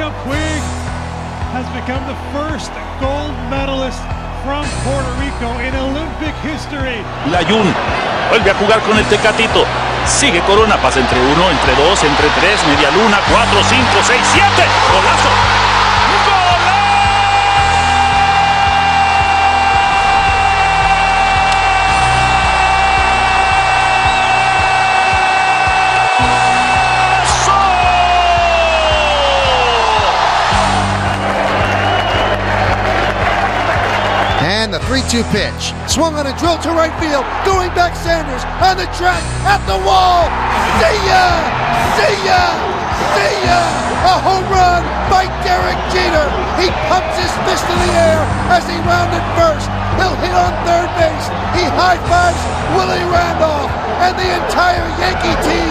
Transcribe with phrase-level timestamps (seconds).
[0.00, 0.64] Monica Puig
[1.52, 2.72] has become the first
[3.04, 4.00] gold medalist
[4.40, 7.04] from Puerto Rico in Olympic history.
[7.28, 7.68] Layun
[8.30, 9.66] vuelve a jugar con el Tecatito.
[10.06, 14.64] Sigue Corona, pasa entre uno, entre dos, entre tres, media luna, cuatro, cinco, seis, siete.
[14.88, 15.69] Golazo.
[34.90, 35.70] 3 2 pitch.
[35.86, 37.22] Swung on a drill to right field.
[37.46, 40.26] Going back Sanders on the track at the wall.
[40.82, 41.30] See ya!
[41.94, 42.42] See ya!
[43.14, 43.60] See ya!
[44.02, 46.26] A home run by Derek Jeter.
[46.58, 48.18] He pumps his fist in the air
[48.50, 49.70] as he rounded first.
[49.94, 51.26] He'll hit on third base.
[51.54, 52.42] He high fives
[52.74, 53.70] Willie Randolph
[54.02, 55.70] and the entire Yankee team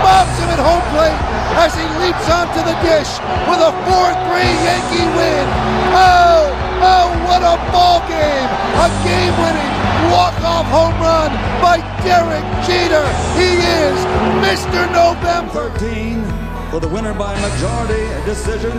[0.00, 1.20] mobs him at home plate
[1.60, 3.12] as he leaps onto the dish
[3.44, 5.44] with a 4-3 Yankee win.
[5.92, 8.50] Oh, oh, what a ball game!
[8.82, 9.74] A game-winning
[10.10, 11.30] walk-off home run
[11.62, 13.06] by Derek Jeter.
[13.38, 13.98] He is
[14.42, 14.90] Mr.
[14.92, 15.70] November.
[15.78, 16.24] 13
[16.70, 18.76] for the winner by majority decision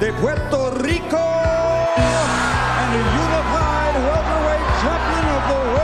[0.00, 1.20] de Puerto Rico
[2.80, 5.83] and the unified welterweight champion of the world,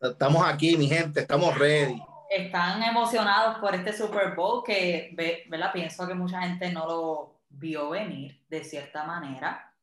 [0.00, 2.00] Estamos aquí, mi gente, estamos ready.
[2.30, 5.72] Están emocionados por este Super Bowl que, ve- ¿verdad?
[5.72, 9.74] Pienso que mucha gente no lo vio venir de cierta manera.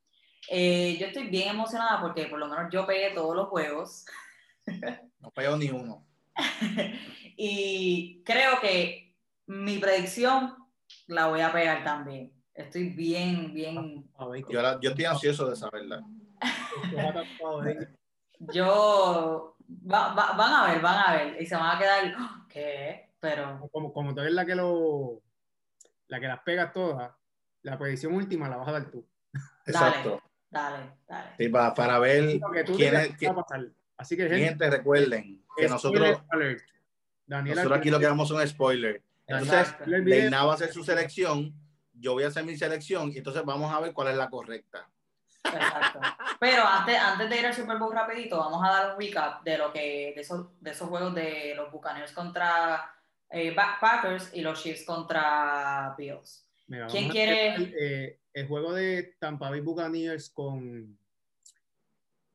[0.49, 4.05] Eh, yo estoy bien emocionada porque por lo menos yo pegué todos los juegos
[5.19, 6.05] No pegó ni uno.
[7.37, 9.15] y creo que
[9.47, 10.55] mi predicción
[11.07, 12.31] la voy a pegar también.
[12.53, 14.09] Estoy bien, bien
[14.49, 16.01] Yo, yo estoy ansioso de saberla.
[18.39, 22.45] Yo, va- va- van a ver, van a ver, y se van a quedar, "Ah,
[22.49, 23.09] ¿qué?
[23.19, 25.21] Pero, Como, como tú eres la que lo
[26.07, 27.11] la que las pegas todas,
[27.63, 29.05] la predicción última la vas a dar tú.
[29.65, 30.21] Exacto.
[30.49, 31.31] dale, dale.
[31.37, 32.39] Sí, pa- para ver
[32.77, 33.67] quién es, que va a pasar.
[33.97, 36.63] Así que mi gente, recuerden que nosotros, alert.
[37.27, 39.03] Nosotros aquí lo que damos son spoilers.
[39.25, 41.53] Entonces, Deina va a hacer su selección,
[41.93, 44.87] yo voy a hacer mi selección y entonces vamos a ver cuál es la correcta.
[45.53, 45.99] Exacto.
[46.39, 49.57] Pero antes, antes de ir al Super Bowl rapidito, vamos a dar un recap de
[49.57, 52.91] lo que, de esos, de esos juegos de los Buccaneers contra
[53.29, 56.47] eh, Packers y los Chiefs contra Bills.
[56.67, 57.73] Mira, ¿Quién quiere?
[57.79, 60.97] eh, el juego de Tampa Bay Buccaneers con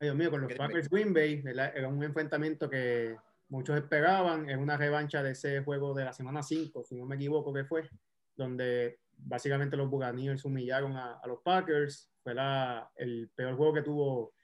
[0.00, 0.54] ay, Dios mío, con los.
[0.54, 1.72] Packers Green Bay, ¿verdad?
[1.74, 3.16] Era un enfrentamiento que
[3.48, 7.16] muchos esperaban, es una revancha de ese juego de la semana 5, si no me
[7.16, 7.88] equivoco que fue,
[8.34, 13.82] donde básicamente los Buccaneers humillaron a, a los Packers, fue la- el peor juego que
[13.82, 14.34] tuvo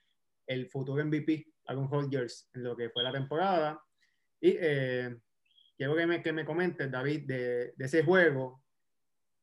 [0.47, 3.81] el futuro MVP, Aaron Rodgers, en lo que fue la temporada.
[4.41, 5.17] Y eh,
[5.77, 8.63] quiero que me, que me comentes, David, de, de ese juego,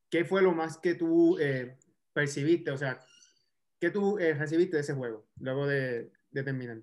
[0.10, 1.78] ¿qué fue lo más que tú eh,
[2.14, 2.72] percibiste?
[2.72, 3.00] O sea,
[3.80, 6.82] ¿qué tú eh, recibiste de ese juego luego de, de terminar?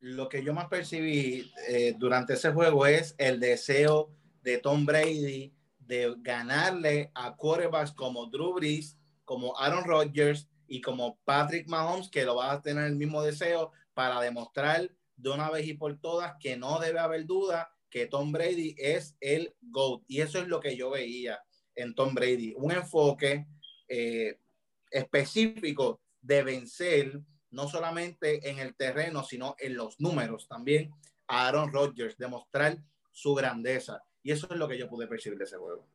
[0.00, 4.10] Lo que yo más percibí eh, durante ese juego es el deseo
[4.42, 11.18] de Tom Brady de ganarle a quarterbacks como Drew Brees, como Aaron Rodgers y como
[11.24, 15.66] Patrick Mahomes, que lo va a tener el mismo deseo para demostrar de una vez
[15.66, 20.02] y por todas que no debe haber duda que Tom Brady es el GOAT.
[20.08, 21.42] Y eso es lo que yo veía
[21.74, 23.46] en Tom Brady, un enfoque
[23.88, 24.38] eh,
[24.90, 27.20] específico de vencer
[27.50, 30.90] no solamente en el terreno, sino en los números también
[31.26, 32.78] a Aaron Rodgers, demostrar
[33.10, 34.02] su grandeza.
[34.22, 35.86] Y eso es lo que yo pude percibir de ese juego.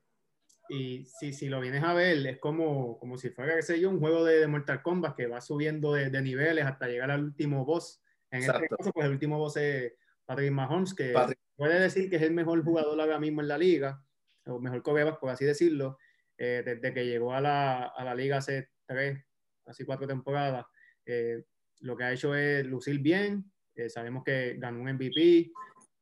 [0.70, 3.90] Y si, si lo vienes a ver, es como, como si fuera, qué sé yo,
[3.90, 7.24] un juego de, de Mortal Kombat que va subiendo de, de niveles hasta llegar al
[7.24, 8.02] último boss.
[8.32, 8.76] En este Exacto.
[8.78, 9.94] caso, pues el último boss es
[10.26, 11.40] Patrick Mahomes, que Patrick.
[11.56, 14.04] puede decir que es el mejor jugador ahora mismo en la liga,
[14.46, 15.98] o mejor coreback, por así decirlo,
[16.38, 19.24] eh, desde que llegó a la, a la liga hace tres,
[19.66, 20.66] casi cuatro temporadas.
[21.06, 21.44] eh,
[21.82, 23.52] lo que ha hecho es lucir bien.
[23.76, 25.52] eh, sabemos que ganó un MVP,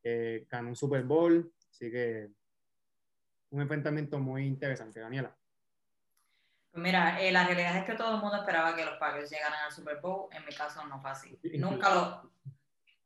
[0.02, 2.30] eh, ganó un Super Bowl, así que
[3.50, 5.34] un enfrentamiento muy interesante, Daniela.
[6.70, 9.60] Pues mira, eh, la realidad es que todo el mundo esperaba que los Packers llegaran
[9.64, 10.28] al Super Bowl.
[10.32, 11.38] En mi caso no fue así.
[11.58, 12.32] Nunca lo,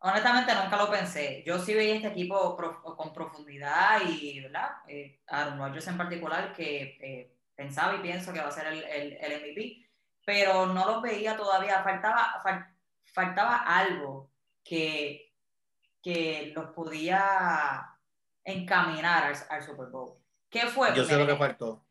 [0.00, 1.42] honestamente nunca lo pensé.
[1.46, 4.70] Yo sí veía este equipo con profundidad y, ¿verdad?
[4.88, 8.82] Eh, Aaron Rodgers en particular, que eh, pensaba y pienso que va a ser el,
[8.82, 9.88] el, el MVP,
[10.24, 11.82] pero no los veía todavía.
[11.84, 14.30] Faltaba, fal- faltaba algo
[14.64, 15.26] que
[16.02, 17.94] que los podía
[18.42, 20.16] encaminar al, al Super Bowl.
[20.50, 20.94] ¿Qué fue?
[20.96, 21.82] Yo sé lo que faltó.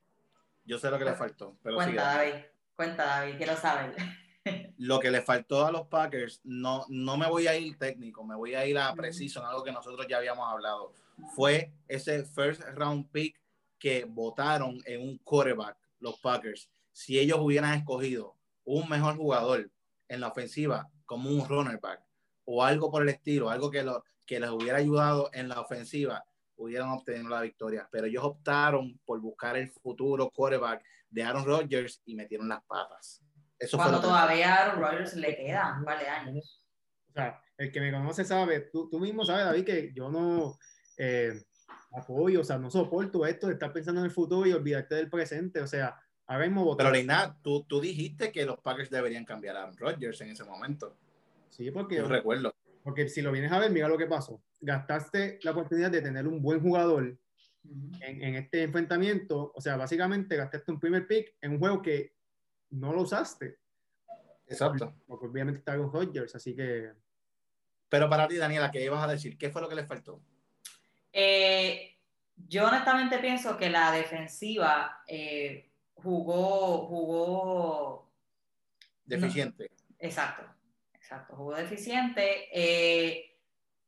[0.65, 1.57] Yo sé lo que le faltó.
[1.63, 2.03] Pero Cuenta.
[2.03, 2.45] David.
[2.75, 3.37] Cuenta, David.
[3.37, 3.95] Quiero saber.
[4.77, 8.35] Lo que le faltó a los Packers, no, no me voy a ir técnico, me
[8.35, 10.93] voy a ir a preciso en algo que nosotros ya habíamos hablado.
[11.35, 13.39] Fue ese first round pick
[13.77, 16.69] que votaron en un quarterback, los Packers.
[16.93, 19.69] Si ellos hubieran escogido un mejor jugador
[20.07, 22.01] en la ofensiva, como un runner back,
[22.45, 26.25] o algo por el estilo, algo que, lo, que les hubiera ayudado en la ofensiva,
[26.59, 27.87] hubieran obtenido la victoria.
[27.91, 33.23] Pero ellos optaron por buscar el futuro quarterback de Aaron Rodgers y metieron las patas.
[33.57, 36.63] Eso fue Cuando que- todavía a Aaron Rodgers le quedan de años.
[37.09, 40.57] O sea, el que me conoce sabe, tú, tú mismo sabes, David, que yo no
[40.97, 41.41] eh,
[41.91, 45.09] apoyo, o sea, no soporto esto de estar pensando en el futuro y olvidarte del
[45.09, 45.59] presente.
[45.61, 45.97] O sea,
[46.27, 46.85] ahora mismo votar.
[46.85, 50.43] Pero Reina, tú, tú dijiste que los Packers deberían cambiar a Aaron Rodgers en ese
[50.43, 50.95] momento.
[51.49, 52.53] Sí, porque, Yo recuerdo.
[52.83, 54.41] porque si lo vienes a ver, mira lo que pasó.
[54.61, 57.17] Gastaste la oportunidad de tener un buen jugador
[57.63, 57.91] Ujú.
[58.01, 59.51] en, en este enfrentamiento.
[59.55, 62.13] O sea, básicamente gastaste un primer pick en un juego que
[62.71, 63.57] no lo usaste.
[64.47, 64.95] Exacto.
[65.05, 66.91] Porque obviamente está con Rodgers, así que
[67.87, 69.37] Pero para ti, Daniela, ¿qué ibas a decir?
[69.37, 70.21] ¿Qué fue lo que les faltó?
[71.13, 71.97] Eh,
[72.35, 78.11] yo honestamente pienso que la defensiva eh, jugó, jugó,
[79.05, 79.71] Deficiente.
[79.97, 80.43] exacto,
[80.93, 82.47] exacto, jugó deficiente.
[82.53, 83.28] Eh,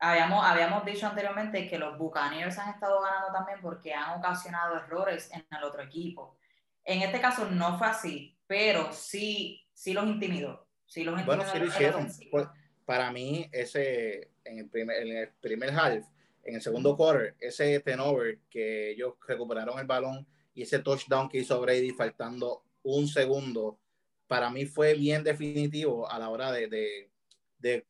[0.02, 5.30] habíamos, habíamos dicho anteriormente que los Buccaneers han estado ganando también porque han ocasionado errores
[5.32, 6.38] en el otro equipo.
[6.84, 10.68] En este caso no fue así, pero sí, sí los intimidó.
[10.88, 12.08] Sí los Bueno, intimidó sí lo hicieron.
[12.32, 12.48] Pues,
[12.84, 16.06] para mí, ese en el primer, en el primer half,
[16.44, 21.38] en el segundo quarter, ese turnover que ellos recuperaron el balón y ese touchdown que
[21.38, 23.80] hizo Brady faltando un segundo,
[24.28, 27.12] para mí fue bien definitivo a la hora de, de,
[27.60, 27.86] de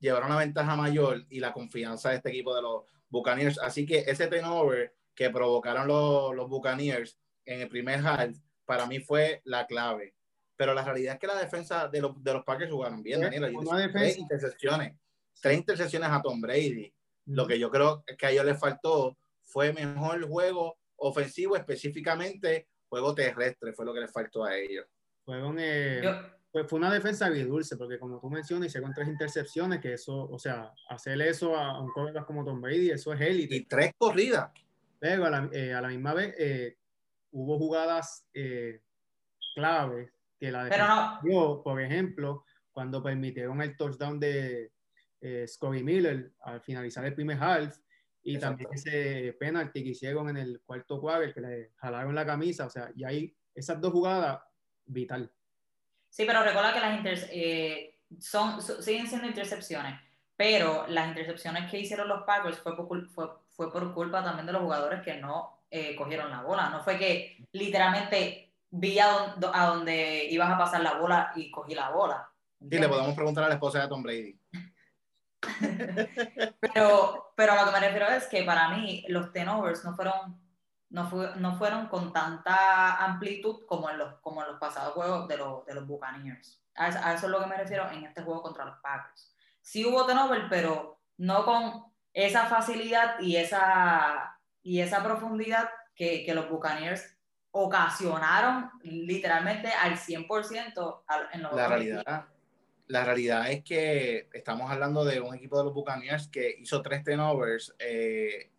[0.00, 3.58] llevar una ventaja mayor y la confianza de este equipo de los Buccaneers.
[3.60, 8.98] Así que ese turnover que provocaron los, los Buccaneers en el primer half, para mí
[9.00, 10.14] fue la clave.
[10.56, 13.28] Pero la realidad es que la defensa de los, de los Packers jugaron bien, una
[13.30, 14.96] dije, defensa- Tres intercepciones.
[15.40, 16.92] Tres intercepciones a Tom Brady.
[17.26, 23.14] Lo que yo creo que a ellos les faltó fue mejor juego ofensivo, específicamente juego
[23.14, 24.86] terrestre, fue lo que les faltó a ellos.
[25.24, 29.80] fueron, eh, Yo- pues fue una defensa agridulce, porque como tú mencionas, hicieron tres intercepciones,
[29.80, 33.56] que eso, o sea, hacer eso a un quarterback como Tom Brady, eso es élite.
[33.56, 34.50] Y tres corridas.
[34.98, 36.76] Pero a la, eh, a la misma vez eh,
[37.30, 38.82] hubo jugadas eh,
[39.54, 44.72] claves que la pero defensa no, dio, por ejemplo, cuando permitieron el touchdown de
[45.20, 47.76] eh, Scotty Miller al finalizar el primer half
[48.22, 48.64] y Exacto.
[48.64, 52.70] también ese penalti que hicieron en el cuarto quarter que le jalaron la camisa, o
[52.70, 54.40] sea, y ahí esas dos jugadas
[54.86, 55.32] vital.
[56.10, 59.98] Sí, pero recuerda que las eh, son, siguen siendo intercepciones,
[60.36, 64.52] pero las intercepciones que hicieron los Packers fue por, fue, fue por culpa también de
[64.52, 66.68] los jugadores que no eh, cogieron la bola.
[66.70, 71.50] No fue que literalmente vi a, don- a donde ibas a pasar la bola y
[71.50, 72.28] cogí la bola.
[72.58, 72.88] Y le ¿entiendes?
[72.90, 74.38] podemos preguntar a la esposa de Tom Brady.
[76.74, 80.38] Pero, pero a lo que me refiero es que para mí los turnovers no fueron,
[80.90, 85.26] no fue- no fueron con tanta amplitud como en los, como en los pasados juegos
[85.28, 86.60] de, los de los Buccaneers.
[86.76, 89.34] A eso, a eso es lo que me refiero en este juego contra los Packers.
[89.60, 96.34] Sí hubo turnover, pero no con esa facilidad y esa, y esa profundidad que, que
[96.34, 97.16] los Buccaneers
[97.52, 102.26] ocasionaron literalmente al 100% al- en los La realidad,
[102.86, 107.04] la realidad es que estamos hablando de un equipo de los Buccaneers que hizo tres
[107.04, 107.74] turnovers.
[107.78, 108.50] eh,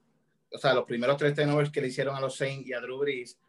[0.54, 3.00] o sea, los primeros tres turnovers que le hicieron a los Saints y a Drew
[3.00, 3.40] Brees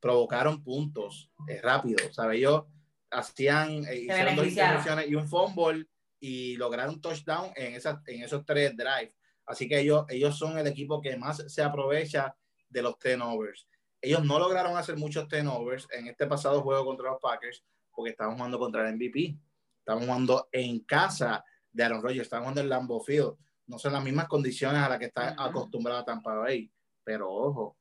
[0.00, 1.98] provocaron puntos eh, rápido.
[2.12, 2.38] ¿Sabes?
[2.38, 2.64] Ellos
[3.10, 5.86] hacían, eh, hicieron dos intercepciones y un fumble
[6.18, 9.14] y lograron un touchdown en, esas, en esos tres drives.
[9.46, 12.34] Así que ellos, ellos son el equipo que más se aprovecha
[12.68, 13.66] de los turnovers.
[14.00, 18.36] Ellos no lograron hacer muchos turnovers en este pasado juego contra los Packers porque estaban
[18.36, 19.36] jugando contra el MVP.
[19.78, 23.34] Estaban jugando en casa de Aaron Rodgers, estaban jugando en Lambeau Field.
[23.70, 25.42] No son las mismas condiciones a las que está Ujú.
[25.42, 26.70] acostumbrada Tampa Bay.
[27.04, 27.76] Pero ojo,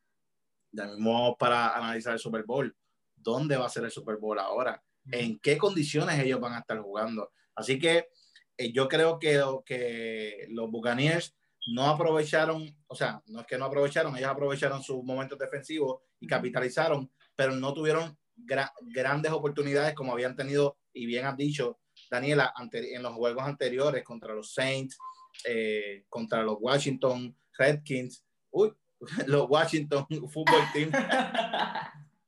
[0.72, 2.75] ya mismo para analizar el Super Bowl.
[3.15, 4.81] ¿Dónde va a ser el Super Bowl ahora?
[5.12, 7.31] ¿En qué condiciones ellos van a estar jugando?
[7.55, 8.10] Así que
[8.55, 11.36] eh, yo creo que, que los Buccaneers
[11.74, 16.27] no aprovecharon, o sea, no es que no aprovecharon, ellos aprovecharon sus momentos defensivos y
[16.27, 21.79] capitalizaron, pero no tuvieron gra- grandes oportunidades como habían tenido, y bien has dicho,
[22.10, 24.98] Daniela, en los juegos anteriores contra los Saints,
[25.45, 28.74] eh, contra los Washington Redskins, uy,
[29.27, 30.91] los Washington Football Team,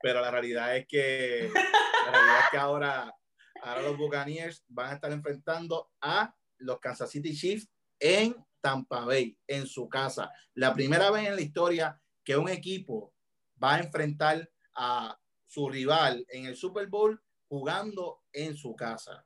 [0.02, 3.16] pero la realidad es que, la realidad ahora,
[3.62, 9.38] ahora los Buccaneers van a estar enfrentando a los Kansas City Chiefs en Tampa Bay
[9.48, 10.32] en su casa.
[10.54, 13.14] La primera vez en la historia que un equipo
[13.62, 15.18] va a enfrentar a
[15.48, 19.26] su rival en el Super Bowl jugando en su casa.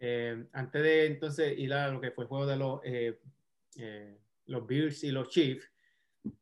[0.00, 3.18] Eh, antes de entonces ir a lo que fue el juego de los, eh,
[3.76, 5.68] eh, los Bills y los Chiefs,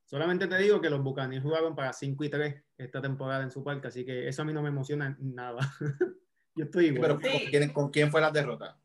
[0.04, 3.64] solamente te digo que los Buccaneers jugaron para 5 y 3 esta temporada en su
[3.64, 5.60] parque, así que eso a mí no me emociona nada.
[6.54, 7.18] Yo estoy igual.
[7.18, 8.78] Pero ¿con quién, ¿con quién fue la derrota?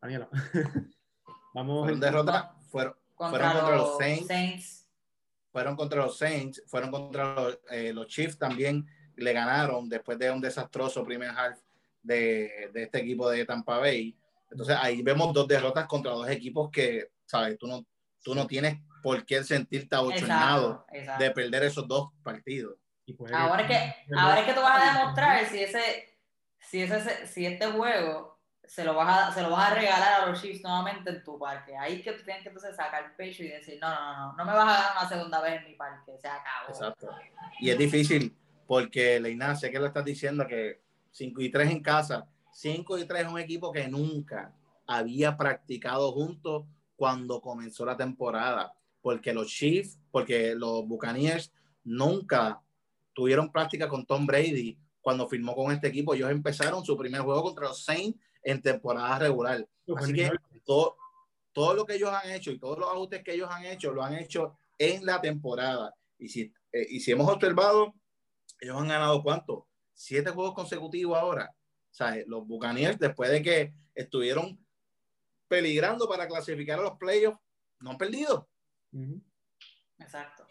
[0.00, 0.28] Daniela.
[1.54, 4.88] Vamos fueron derrotas, fueron, contra, fueron contra los, Saints,
[5.50, 8.86] Fueron contra los Saints, fueron contra los, eh, los, Chiefs también,
[9.16, 11.58] le ganaron después de un desastroso primer half
[12.06, 14.16] de, de, este equipo de Tampa Bay.
[14.50, 17.84] Entonces ahí vemos dos derrotas contra dos equipos que, sabes, tú no,
[18.22, 20.84] tú no tienes por qué sentirte abochornado
[21.18, 22.76] de perder esos dos partidos.
[23.32, 26.18] Ahora es que, ahora es que tú vas a demostrar si ese,
[26.58, 30.26] si ese, si este juego se lo vas a, se lo vas a regalar a
[30.26, 31.76] los Chiefs nuevamente en tu parque.
[31.76, 34.36] Ahí es que tú tienes que entonces sacar el pecho y decir, no, no, no,
[34.36, 36.68] no me vas a dar una segunda vez en mi parque, se acabó.
[36.68, 37.10] Exacto.
[37.60, 38.36] Y es difícil
[38.66, 40.82] porque, Leina, sé que lo estás diciendo que
[41.16, 44.54] 5 y 3 en casa, 5 y 3 es un equipo que nunca
[44.86, 51.50] había practicado juntos cuando comenzó la temporada, porque los Chiefs, porque los Buccaneers
[51.84, 52.60] nunca
[53.14, 56.12] tuvieron práctica con Tom Brady cuando firmó con este equipo.
[56.12, 59.66] Ellos empezaron su primer juego contra los Saints en temporada regular.
[59.96, 60.30] Así que
[60.66, 60.96] todo,
[61.52, 64.04] todo lo que ellos han hecho y todos los ajustes que ellos han hecho, lo
[64.04, 65.94] han hecho en la temporada.
[66.18, 67.94] Y si, eh, y si hemos observado,
[68.60, 69.66] ellos han ganado cuánto?
[69.96, 71.50] Siete juegos consecutivos ahora.
[71.90, 74.64] O sea, los Buccaneers, después de que estuvieron
[75.48, 77.40] peligrando para clasificar a los playoffs,
[77.80, 78.48] no han perdido.
[79.98, 80.46] Exacto.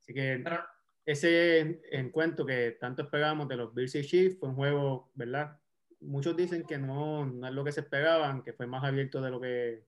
[0.00, 0.44] Así que
[1.06, 5.56] ese encuentro que tanto esperábamos de los Bills y Chiefs fue un juego, ¿verdad?
[6.02, 9.30] muchos dicen que no, no, es lo que se esperaban, que fue más abierto de
[9.30, 9.84] lo que,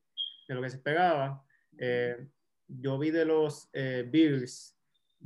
[0.48, 1.44] de lo que se esperaba.
[1.78, 2.28] Eh,
[2.68, 4.76] yo vi de los eh, Bills,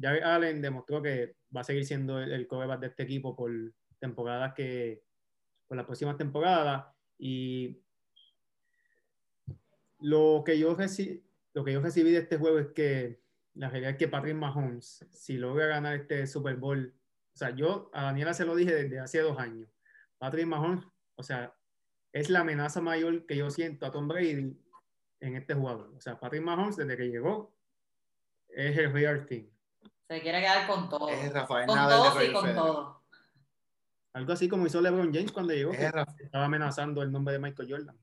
[0.00, 3.50] Jared Allen demostró que va a seguir siendo el, el de este equipo por
[3.98, 5.02] temporadas que,
[5.66, 6.86] por las próximas temporadas.
[7.18, 7.82] Y
[10.00, 11.24] lo que yo, reci
[11.54, 13.20] lo que yo recibí de este juego es que
[13.54, 16.94] la realidad es que Patrick Mahomes, si logra ganar este Super Bowl,
[17.34, 19.68] o sea, yo a Daniela se lo dije desde hace dos años
[20.18, 21.54] Patrick Mahomes, o sea,
[22.12, 24.56] es la amenaza mayor que yo siento a Tom Brady
[25.20, 25.92] en este jugador.
[25.96, 27.56] O sea, Patrick Mahomes, desde que llegó,
[28.48, 29.48] es el real thing.
[30.08, 31.08] Se quiere quedar con todo.
[31.10, 33.02] Es Rafael con todo y con todo.
[34.14, 37.98] Algo así como hizo LeBron James cuando llegó, estaba amenazando el nombre de Michael Jordan.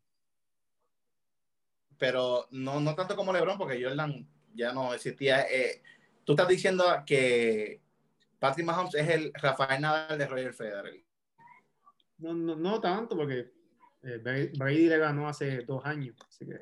[1.97, 5.41] Pero no, no tanto como LeBron, porque Jordan ya no existía.
[5.49, 5.81] Eh,
[6.23, 7.81] tú estás diciendo que
[8.37, 11.03] Patrick Mahomes es el Rafael Nadal de Roger Federer.
[12.19, 13.51] No, no, no tanto, porque
[14.03, 16.15] eh, Brady le ganó hace dos años.
[16.29, 16.59] Así que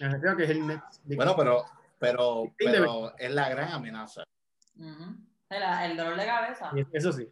[0.00, 0.80] me que es el
[1.16, 1.64] Bueno, pero,
[1.98, 4.22] pero, pero es la gran amenaza.
[4.76, 6.72] El, dolor de cabeza.
[6.92, 7.28] Eso sí.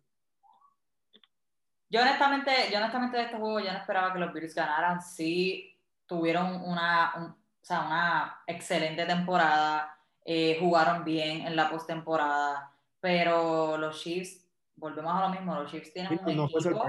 [1.88, 5.02] Yo honestamente, yo honestamente de este juego ya no esperaba que los Bills ganaran.
[5.02, 13.76] Sí tuvieron una, o sea, una excelente temporada, eh, jugaron bien en la postemporada, pero
[13.76, 14.46] los Chiefs,
[14.76, 16.86] volvemos a lo mismo, los Chiefs tienen un equipo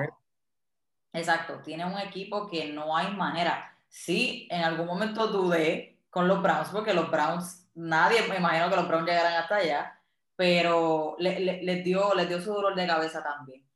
[1.13, 3.77] Exacto, tiene un equipo que no hay manera.
[3.87, 8.75] Sí, en algún momento dudé con los Browns, porque los Browns, nadie me imagino que
[8.75, 9.99] los Browns llegaran hasta allá,
[10.35, 13.67] pero les, dio, les dio su dolor de cabeza también.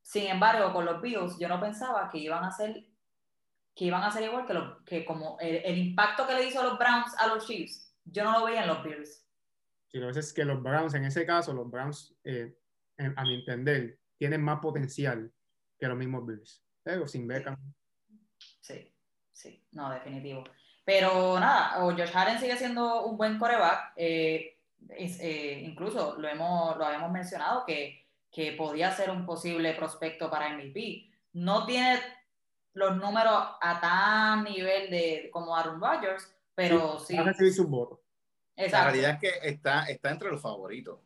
[0.00, 2.86] Sin embargo, con los Bills, yo no pensaba que iban a ser
[3.74, 6.64] que iban a ser igual que, lo, que como el, impacto que le hizo a
[6.64, 9.26] los Browns a los Chiefs, yo no lo veía en los Bills.
[9.88, 12.54] Sí, lo que es que los Browns, en ese caso, los Browns, eh,
[12.98, 15.32] a mi entender, tienen más potencial
[15.78, 17.56] que los mismos Bills, pero sin Beckham.
[18.60, 18.94] Sí,
[19.32, 20.44] sí, no, definitivo.
[20.84, 23.92] Pero nada, o Josh Allen sigue siendo un buen coreback.
[23.96, 24.58] Eh,
[24.90, 30.54] eh, incluso lo, hemos, lo habíamos mencionado que, que podía ser un posible prospecto para
[30.56, 31.10] MVP.
[31.34, 32.00] No tiene
[32.74, 37.18] los números a tan nivel de como Aaron Rodgers, pero sí.
[37.18, 38.02] Recibir su voto.
[38.56, 41.00] La realidad es que está, está entre los favoritos.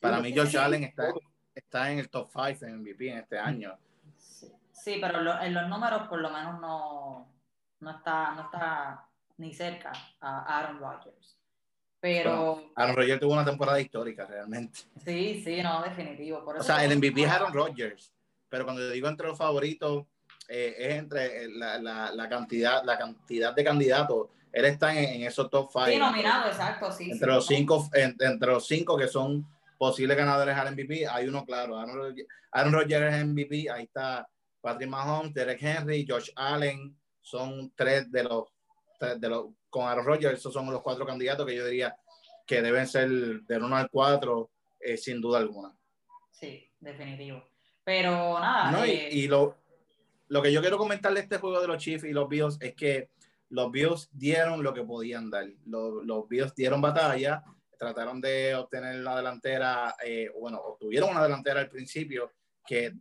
[0.00, 1.12] Para mí, Josh Allen está,
[1.54, 3.78] está en el top 5 en MVP en este año.
[4.72, 7.32] Sí, pero en los números por lo menos no,
[7.80, 9.06] no, está, no está
[9.38, 11.38] ni cerca a Aaron Rodgers.
[12.04, 12.70] Pero.
[12.76, 14.80] Aaron Rodgers tuvo una temporada histórica realmente.
[15.02, 16.44] Sí, sí, no, definitivo.
[16.44, 18.12] o sea, el MVP es Aaron Rodgers,
[18.46, 20.04] pero cuando digo entre los favoritos,
[20.46, 24.28] eh, es entre la, la, la, cantidad, la cantidad de candidatos.
[24.52, 25.86] Él está en, esos top 5.
[25.86, 27.10] Sí, nominado, exacto, sí.
[27.10, 29.46] Entre, los cinco, entre los cinco que son
[29.78, 31.78] posibles ganadores al MVP, hay uno claro.
[31.78, 34.28] Aaron, Rodgers es MVP, ahí está
[34.60, 38.44] Patrick Mahomes, Derek Henry, Josh Allen, son tres de los,
[39.18, 41.96] de los con Aaron Rodgers, esos son los cuatro candidatos que yo diría
[42.46, 45.76] que deben ser del 1 al 4, eh, sin duda alguna.
[46.30, 47.42] Sí, definitivo.
[47.82, 48.86] Pero nada.
[48.86, 49.56] Eh, y, lo,
[50.28, 52.76] lo que yo quiero comentar de este juego de los Chiefs y los Bills es
[52.76, 53.10] que
[53.48, 55.48] los Bills dieron lo que podían dar.
[55.66, 57.42] Los, los Bills dieron batalla,
[57.76, 62.30] trataron de obtener la delantera, eh, bueno, obtuvieron una delantera al principio
[62.64, 62.92] que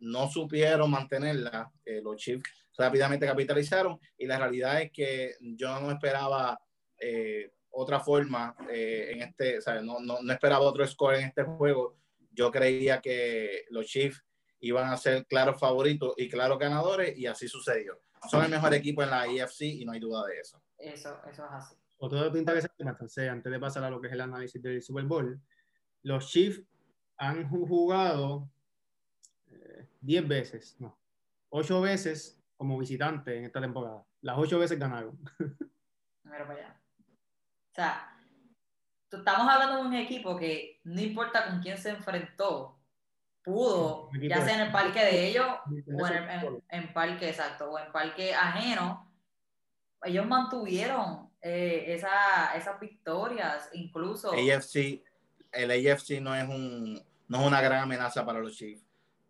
[0.00, 1.70] no supieron mantenerla.
[2.02, 6.60] los Chiefs rápidamente capitalizaron y la realidad es que yo no esperaba
[6.98, 11.26] eh, otra forma eh, en este, o sea, no, no, no, esperaba otro score en
[11.26, 11.96] este juego.
[12.32, 14.24] Yo creía que los Chiefs
[14.60, 18.00] iban a ser claros favoritos y claros ganadores y así sucedió.
[18.30, 20.62] Son el mejor equipo en la IFC y no hay duda de eso.
[20.78, 21.76] Eso, eso es así.
[21.98, 25.40] Otro dato interesante, antes de pasar a lo que es el análisis del Super Bowl,
[26.02, 26.62] los Chiefs
[27.18, 28.50] han jugado
[30.00, 30.98] 10 eh, veces, no,
[31.50, 34.04] 8 veces como visitante en esta temporada.
[34.20, 35.18] Las ocho veces ganaron.
[36.22, 36.80] Pero para allá.
[37.70, 38.18] O sea,
[39.10, 42.78] estamos hablando de un equipo que no importa con quién se enfrentó,
[43.42, 45.46] pudo, ya sea en el parque de ellos
[45.98, 49.10] o en, en, parque exacto, o en parque ajeno,
[50.02, 54.32] ellos mantuvieron eh, esa, esas victorias, incluso.
[54.32, 55.02] AFC,
[55.50, 58.84] el AFC no es un no es una gran amenaza para los Chiefs,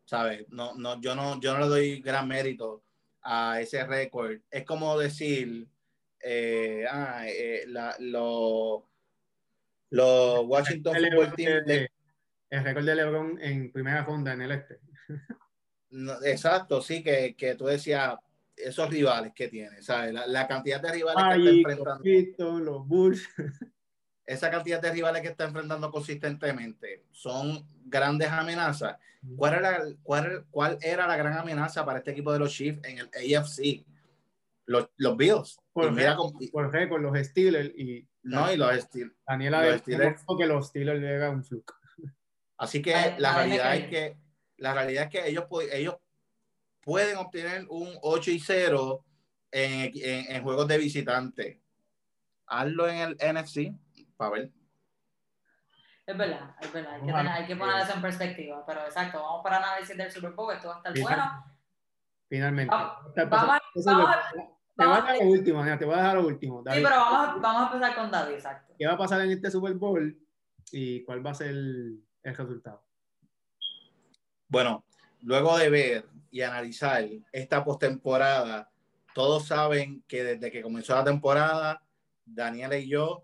[0.05, 0.49] ¿sabes?
[0.49, 2.83] No, no, yo no, yo no le doy gran mérito
[3.23, 4.41] a ese récord.
[4.51, 5.69] Es como decir,
[6.21, 7.65] eh, ah, eh,
[7.99, 8.83] los
[10.47, 11.89] Washington Football Team.
[12.51, 14.81] el récord de LeBron en primera ronda en el este.
[16.25, 18.17] exacto, sí, que, que, tú decías
[18.57, 20.13] esos rivales que tiene, ¿sabes?
[20.13, 22.59] La, cantidad de rivales que está enfrentando.
[22.61, 23.29] Los, Bulls.
[24.27, 28.97] esa cantidad de rivales que está enfrentando consistentemente son grandes amenazas.
[29.37, 32.99] ¿Cuál era, cuál, cuál era la gran amenaza para este equipo de los Chiefs en
[32.99, 33.85] el AFC?
[34.67, 35.59] Los, los Bills.
[35.73, 36.33] Por, mira con,
[36.89, 39.15] con los Steelers y no y los Steelers.
[39.27, 41.75] Daniela los Steelers que los Steelers le un fluke.
[42.57, 44.17] Así que la realidad es que
[44.57, 45.97] la realidad es que ellos, ellos
[46.83, 49.05] pueden obtener un 8 y 0
[49.51, 51.63] en, en, en juegos de visitante.
[52.47, 53.73] Hazlo en el NFC
[54.17, 54.51] para ver.
[56.11, 56.95] Es verdad, es verdad.
[56.95, 58.67] Hay que, tener, hay que poner eso en perspectiva.
[58.67, 60.53] Pero exacto, vamos para análisis del Super Bowl.
[60.53, 61.45] Esto va a estar bueno.
[62.29, 62.75] Finalmente.
[62.75, 64.17] Vamos, vamos, vamos,
[64.77, 66.63] te voy a dejar lo último, te voy a dejar lo último.
[66.65, 66.79] David.
[66.79, 68.75] Sí, pero vamos, vamos a empezar con David, exacto.
[68.77, 70.19] ¿Qué va a pasar en este Super Bowl
[70.73, 72.83] y cuál va a ser el, el resultado?
[74.49, 74.85] Bueno,
[75.23, 78.69] luego de ver y analizar esta postemporada,
[79.15, 81.83] todos saben que desde que comenzó la temporada,
[82.25, 83.23] Daniela y yo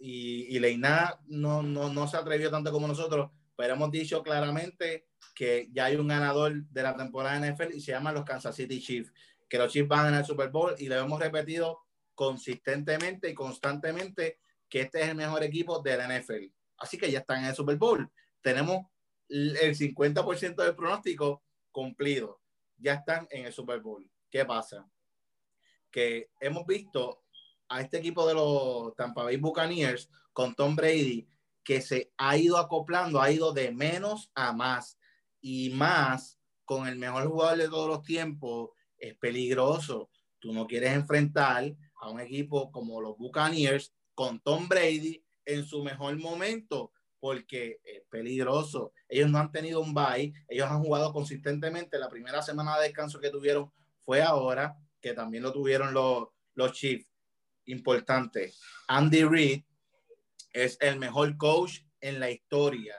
[0.00, 5.06] y, y Leina no, no, no se atrevió tanto como nosotros, pero hemos dicho claramente
[5.34, 8.56] que ya hay un ganador de la temporada de NFL y se llama los Kansas
[8.56, 9.12] City Chiefs,
[9.48, 11.80] que los Chiefs van en el Super Bowl y lo hemos repetido
[12.14, 16.46] consistentemente y constantemente que este es el mejor equipo de la NFL.
[16.78, 18.10] Así que ya están en el Super Bowl.
[18.40, 18.86] Tenemos
[19.28, 22.40] el 50% del pronóstico cumplido.
[22.78, 24.10] Ya están en el Super Bowl.
[24.30, 24.88] ¿Qué pasa?
[25.90, 27.19] Que hemos visto
[27.70, 31.26] a este equipo de los Tampa Bay Buccaneers con Tom Brady
[31.62, 34.98] que se ha ido acoplando, ha ido de menos a más
[35.40, 40.10] y más con el mejor jugador de todos los tiempos es peligroso.
[40.40, 45.84] Tú no quieres enfrentar a un equipo como los Buccaneers con Tom Brady en su
[45.84, 48.92] mejor momento porque es peligroso.
[49.08, 51.98] Ellos no han tenido un bye, ellos han jugado consistentemente.
[51.98, 53.70] La primera semana de descanso que tuvieron
[54.04, 57.09] fue ahora, que también lo tuvieron los, los Chiefs
[57.66, 58.52] importante.
[58.88, 59.62] Andy Reid
[60.52, 62.96] es el mejor coach en la historia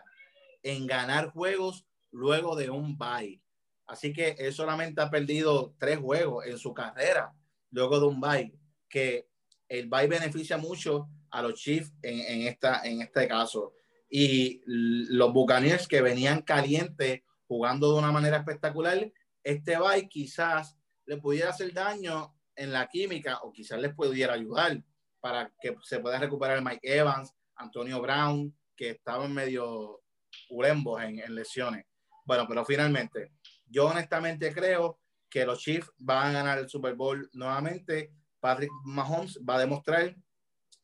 [0.63, 3.41] en ganar juegos luego de un bye.
[3.87, 7.33] Así que él solamente ha perdido tres juegos en su carrera
[7.71, 8.53] luego de un bye,
[8.89, 9.27] que
[9.67, 13.73] el bye beneficia mucho a los Chiefs en, esta, en este caso.
[14.09, 19.11] Y los Buccaneers que venían calientes jugando de una manera espectacular,
[19.43, 24.81] este bye quizás le pudiera hacer daño en la química o quizás les pudiera ayudar
[25.19, 30.01] para que se pueda recuperar Mike Evans, Antonio Brown, que estaban medio
[30.49, 31.85] urembos en, lesiones.
[32.25, 33.31] Bueno, pero finalmente,
[33.65, 38.13] yo honestamente creo que los Chiefs van a ganar el Super Bowl nuevamente.
[38.39, 40.15] Patrick Mahomes va a demostrar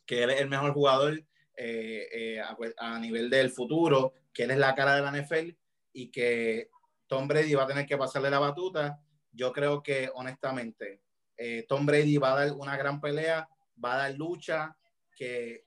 [0.06, 1.20] que él es el mejor jugador
[1.56, 5.58] eh, eh, a, a, nivel del futuro, que él es la cara de la NFL
[5.94, 6.70] y que
[7.08, 9.02] Tom Brady va a tener que pasarle la batuta.
[9.32, 11.02] Yo creo que honestamente
[11.38, 13.48] eh, Tom Brady va a dar una gran pelea,
[13.84, 14.76] va a dar lucha,
[15.16, 15.66] que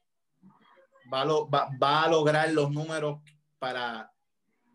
[1.12, 3.20] va a, lograr los números
[3.58, 4.12] para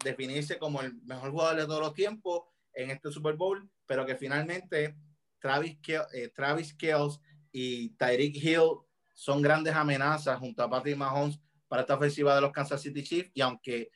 [0.03, 4.15] definirse como el mejor jugador de todos los tiempos en este Super Bowl, pero que
[4.15, 4.95] finalmente
[5.39, 5.77] Travis,
[6.13, 7.19] eh, Travis Kells
[7.51, 8.79] y Tyreek Hill
[9.13, 13.31] son grandes amenazas junto a Patrick Mahomes para esta ofensiva de los Kansas City Chiefs.
[13.33, 13.89] Y aunque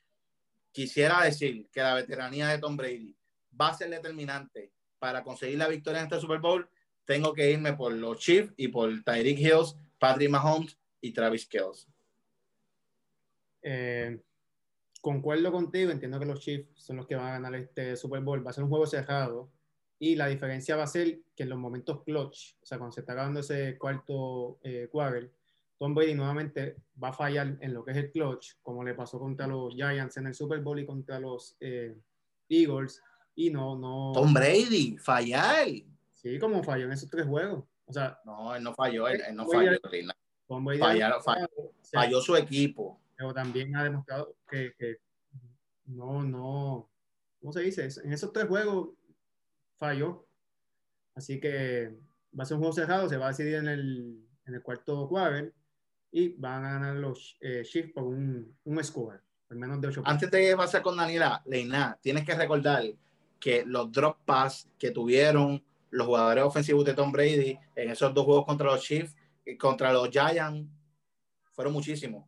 [0.71, 3.15] quisiera decir que la veteranía de Tom Brady
[3.59, 6.69] va a ser determinante para conseguir la victoria en este Super Bowl,
[7.09, 11.87] tengo que irme por los Chiefs y por Tyreek Hills, Patrick Mahomes y Travis Kells.
[13.63, 14.21] Eh,
[15.01, 18.45] concuerdo contigo, entiendo que los Chiefs son los que van a ganar este Super Bowl.
[18.45, 19.49] Va a ser un juego cerrado
[19.97, 22.99] y la diferencia va a ser que en los momentos clutch, o sea, cuando se
[22.99, 25.31] está acabando ese cuarto eh, quarter,
[25.79, 29.17] Tom Brady nuevamente va a fallar en lo que es el clutch, como le pasó
[29.17, 31.97] contra los Giants en el Super Bowl y contra los eh,
[32.49, 33.01] Eagles.
[33.33, 34.11] Y no, no.
[34.13, 35.69] Tom Brady, fallar.
[36.21, 37.63] Sí, como falló en esos tres juegos.
[37.85, 39.71] O sea, No, él no falló, él, él no falló.
[40.79, 41.47] Fallaron, falló.
[41.91, 42.99] Falló su equipo.
[43.15, 44.97] pero también ha demostrado que, que
[45.85, 46.89] no, no,
[47.39, 47.87] ¿cómo se dice?
[48.03, 48.89] En esos tres juegos
[49.77, 50.27] falló.
[51.15, 51.97] Así que
[52.37, 55.07] va a ser un juego cerrado, se va a decidir en el, en el cuarto
[55.07, 55.53] quarter
[56.11, 60.03] y van a ganar los eh, Chiefs por un, un score, al menos de 8
[60.05, 62.83] Antes de pasar con Daniela, Leina, tienes que recordar
[63.39, 68.25] que los drop pass que tuvieron los jugadores ofensivos de Tom Brady en esos dos
[68.25, 70.69] juegos contra los Chiefs y contra los Giants
[71.51, 72.25] fueron muchísimos.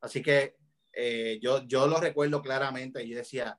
[0.00, 0.56] Así que
[0.92, 3.06] eh, yo, yo lo recuerdo claramente.
[3.06, 3.58] Yo decía,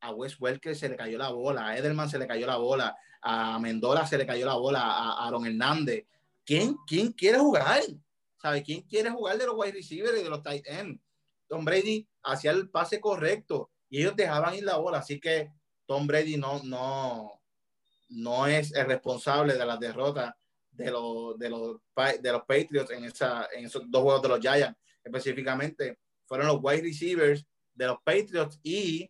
[0.00, 2.96] a Wes Welker se le cayó la bola, a Edelman se le cayó la bola,
[3.22, 6.06] a Mendola se le cayó la bola, a Aaron Hernández.
[6.44, 7.82] ¿Quién, quién quiere jugar?
[8.40, 8.62] ¿Sabe?
[8.62, 11.00] ¿Quién quiere jugar de los wide receivers y de los tight ends?
[11.48, 14.98] Tom Brady hacía el pase correcto y ellos dejaban ir la bola.
[14.98, 15.50] Así que
[15.86, 17.35] Tom Brady no, no,
[18.08, 20.34] no es el responsable de las derrotas
[20.70, 21.76] de los, de los,
[22.20, 24.78] de los Patriots en, esa, en esos dos juegos de los Giants.
[25.02, 29.08] Específicamente, fueron los wide receivers de los Patriots y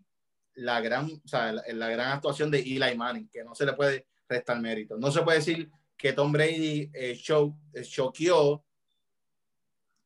[0.55, 3.73] la gran, o sea, la, la gran actuación de Eli Manning, que no se le
[3.73, 4.97] puede restar mérito.
[4.97, 8.65] No se puede decir que Tom Brady eh, eh, choqueó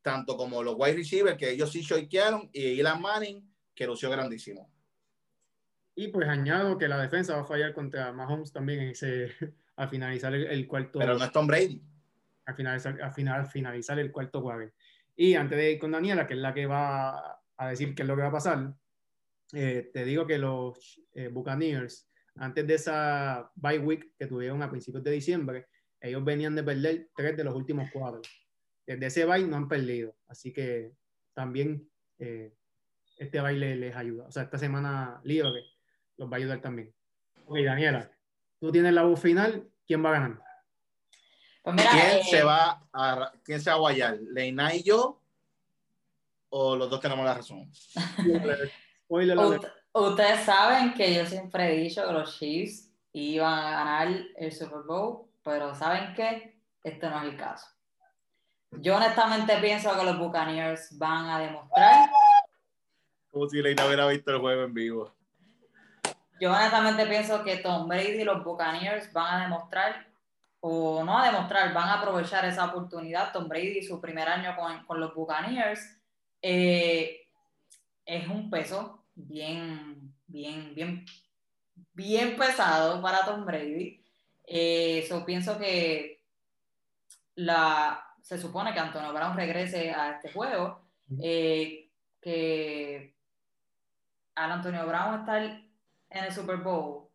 [0.02, 4.70] tanto como los wide receivers, que ellos sí choquearon, y Eli Manning, que lució grandísimo.
[6.00, 9.32] Y pues añado que la defensa va a fallar contra Mahomes también en ese,
[9.76, 10.98] al finalizar el, el cuarto.
[10.98, 11.82] Pero no es Tom Brady.
[12.46, 14.72] al finalizar, al final, finalizar el cuarto quarter.
[15.14, 18.08] Y antes de ir con Daniela, que es la que va a decir qué es
[18.08, 18.72] lo que va a pasar,
[19.52, 24.70] eh, te digo que los eh, Buccaneers, antes de esa bye week que tuvieron a
[24.70, 25.66] principios de diciembre,
[26.00, 28.22] ellos venían de perder tres de los últimos cuatro.
[28.86, 30.16] Desde ese bye no han perdido.
[30.28, 30.94] Así que
[31.34, 31.86] también
[32.18, 32.54] eh,
[33.18, 34.28] este baile les ayuda.
[34.28, 35.62] O sea, esta semana libre
[36.20, 36.94] los va a ayudar también.
[37.46, 38.10] Ok, Daniela,
[38.60, 39.66] tú tienes la voz final.
[39.86, 40.42] ¿Quién va a ganar?
[41.62, 44.18] Pues mira, ¿Quién eh, se va a quién se va a guayar?
[44.20, 45.18] ¿Leina y yo?
[46.50, 47.72] ¿O los dos tenemos la razón?
[49.92, 54.82] Ustedes saben que yo siempre he dicho que los Chiefs iban a ganar el Super
[54.86, 56.60] Bowl, pero ¿saben qué?
[56.84, 57.66] Este no es el caso.
[58.72, 62.08] Yo honestamente pienso que los Buccaneers van a demostrar
[63.30, 65.19] Como si Leina hubiera visto el juego en vivo.
[66.40, 70.06] Yo honestamente pienso que Tom Brady y los Buccaneers van a demostrar,
[70.60, 73.30] o no a demostrar, van a aprovechar esa oportunidad.
[73.30, 75.80] Tom Brady, su primer año con, con los Buccaneers,
[76.40, 77.26] eh,
[78.06, 81.04] es un peso bien, bien, bien,
[81.92, 84.02] bien pesado para Tom Brady.
[84.46, 86.24] Eh, so, pienso que
[87.34, 90.86] la, se supone que Antonio Brown regrese a este juego,
[91.22, 93.14] eh, que
[94.34, 95.69] al Antonio Brown estar
[96.10, 97.08] en el Super Bowl,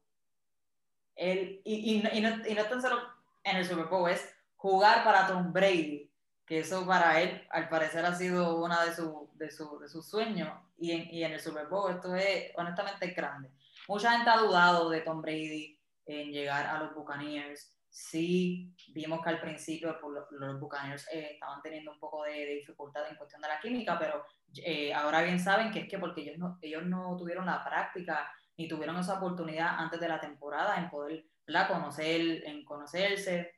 [1.15, 2.99] él, y, y, y no, y no tan solo
[3.43, 6.11] en el Super Bowl, es jugar para Tom Brady,
[6.45, 10.09] que eso para él al parecer ha sido una de, su, de, su, de sus
[10.09, 13.51] sueños, en, y en el Super Bowl esto es honestamente grande.
[13.87, 17.71] Mucha gente ha dudado de Tom Brady en llegar a los Buccaneers.
[17.89, 22.33] Sí, vimos que al principio pues, los, los Buccaneers eh, estaban teniendo un poco de,
[22.33, 24.25] de dificultad en cuestión de la química, pero
[24.57, 28.29] eh, ahora bien saben que es que porque ellos no, ellos no tuvieron la práctica
[28.57, 31.67] ni tuvieron esa oportunidad antes de la temporada en poder ¿verdad?
[31.67, 33.53] conocer, en conocerse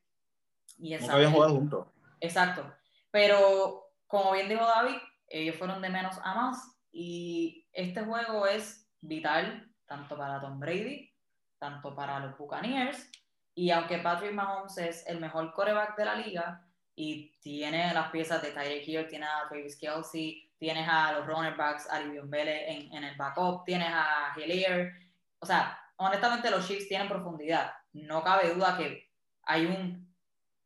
[0.78, 1.88] y en Nunca habían jugado juntos.
[2.20, 2.74] Exacto.
[3.12, 8.90] Pero como bien dijo David, ellos fueron de menos a más y este juego es
[9.02, 11.14] vital tanto para Tom Brady,
[11.60, 13.10] tanto para los Buccaneers
[13.58, 16.64] y aunque Patrick Mahomes es el mejor coreback de la liga
[16.96, 21.58] y tiene las piezas de Tyreek Hill, tiene a Travis Kelsey, tienes a los running
[21.58, 24.94] backs, a Livion Vélez en, en el backup, tienes a Hillier,
[25.40, 29.10] o sea, honestamente los Chiefs tienen profundidad, no cabe duda que
[29.44, 30.08] hay un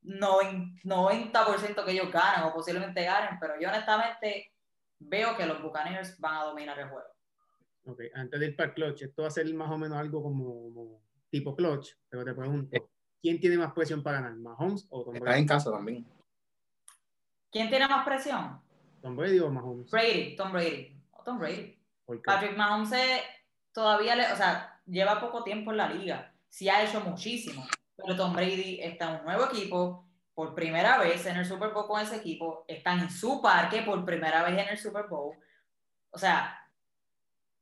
[0.03, 4.53] 90% que ellos ganan o posiblemente ganen, pero yo honestamente
[4.99, 7.07] veo que los Buccaneers van a dominar el juego.
[7.85, 10.21] Ok, antes de ir para el clutch, esto va a ser más o menos algo
[10.21, 12.89] como, como tipo clutch, pero te pregunto,
[13.21, 14.35] ¿quién tiene más presión para ganar?
[14.35, 15.41] ¿Mahomes o Tom Está Brady?
[15.41, 16.05] en casa también.
[17.51, 18.61] ¿Quién tiene más presión?
[19.01, 19.89] ¿Tom Brady o Mahomes?
[19.89, 20.95] Brady, Tom Brady.
[21.11, 21.77] O Tom Brady.
[22.23, 23.21] Patrick Mahomes eh,
[23.71, 26.33] todavía le, o sea, lleva poco tiempo en la liga.
[26.49, 27.65] Sí ha hecho muchísimo.
[27.95, 31.87] Pero Tom Brady está en un nuevo equipo por primera vez en el Super Bowl
[31.87, 32.65] con ese equipo.
[32.67, 35.35] Están en su parque por primera vez en el Super Bowl.
[36.09, 36.57] O sea,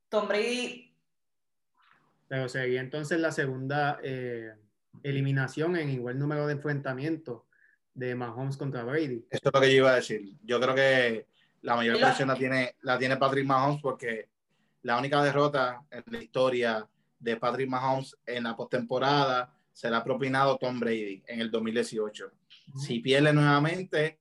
[0.10, 0.96] Tom Brady,
[2.28, 4.54] Pero sería entonces la segunda eh,
[5.04, 7.44] eliminación en igual número de enfrentamientos
[7.94, 9.28] de Mahomes contra Brady.
[9.30, 10.38] Esto es lo que yo iba a decir.
[10.44, 11.28] Yo creo que
[11.62, 14.30] la mayor la- presión la tiene, la tiene Patrick Mahomes porque
[14.84, 16.88] la única derrota en la historia
[17.20, 22.32] de Patrick Mahomes en la postemporada se la ha propinado Tom Brady en el 2018.
[22.78, 24.20] Si pierde nuevamente,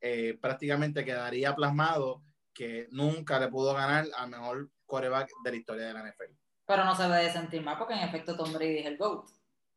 [0.00, 2.22] eh, prácticamente quedaría plasmado
[2.54, 6.34] que nunca le pudo ganar al mejor quarterback de la historia de la NFL.
[6.66, 9.26] pero no se debe sentir mal porque en efecto Tom Brady es el GOAT.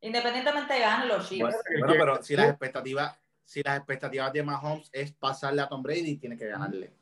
[0.00, 1.40] Independientemente de ganen los Chiefs.
[1.40, 5.82] Bueno, bueno, pero si las expectativas, si las expectativas de Mahomes es pasarle a Tom
[5.82, 6.92] Brady, tiene que ganarle.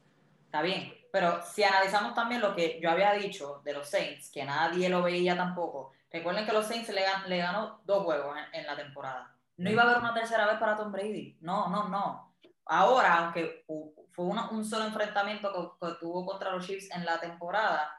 [0.45, 4.45] Está bien, pero si analizamos también lo que yo había dicho de los Saints, que
[4.45, 8.61] nadie lo veía tampoco, recuerden que los Saints le, gan- le ganó dos juegos en,
[8.61, 9.35] en la temporada.
[9.57, 11.39] No iba a haber una tercera vez para Tom Brady.
[11.41, 12.35] No, no, no.
[12.67, 17.19] Ahora, aunque fue una- un solo enfrentamiento que, que tuvo contra los Chiefs en la
[17.21, 17.91] temporada,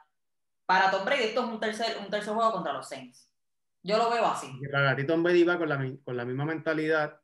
[0.66, 3.28] para Tom Brady esto es un tercer, un tercer juego contra los Saints.
[3.82, 4.50] Yo lo veo así.
[4.62, 7.20] Y para ti Tom Brady va con la, con la misma mentalidad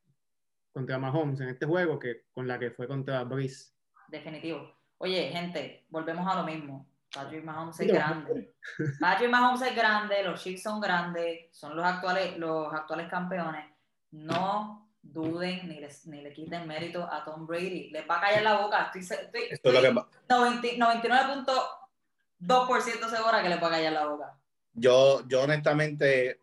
[0.73, 3.73] contra Mahomes en este juego que con la que fue contra Breeze.
[4.09, 4.73] Definitivo.
[4.99, 6.87] Oye, gente, volvemos a lo mismo.
[7.13, 8.55] Patrick Mahomes es grande.
[9.01, 13.65] Patrick Mahomes es grande, los Chiefs son grandes, son los actuales, los actuales campeones.
[14.13, 17.91] No duden ni, les- ni le quiten mérito a Tom Brady.
[17.91, 18.91] Les va a callar la boca.
[18.95, 24.37] Estoy, estoy, es estoy 90 99.2% segura que les va a callar la boca.
[24.73, 26.41] yo, yo honestamente,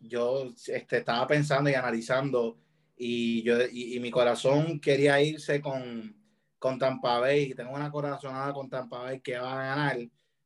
[0.00, 2.58] yo este, estaba pensando y analizando
[2.96, 6.16] y, yo, y, y mi corazón quería irse con,
[6.58, 7.54] con Tampa Bay.
[7.54, 9.98] Tengo una corazonada con Tampa Bay que va a ganar,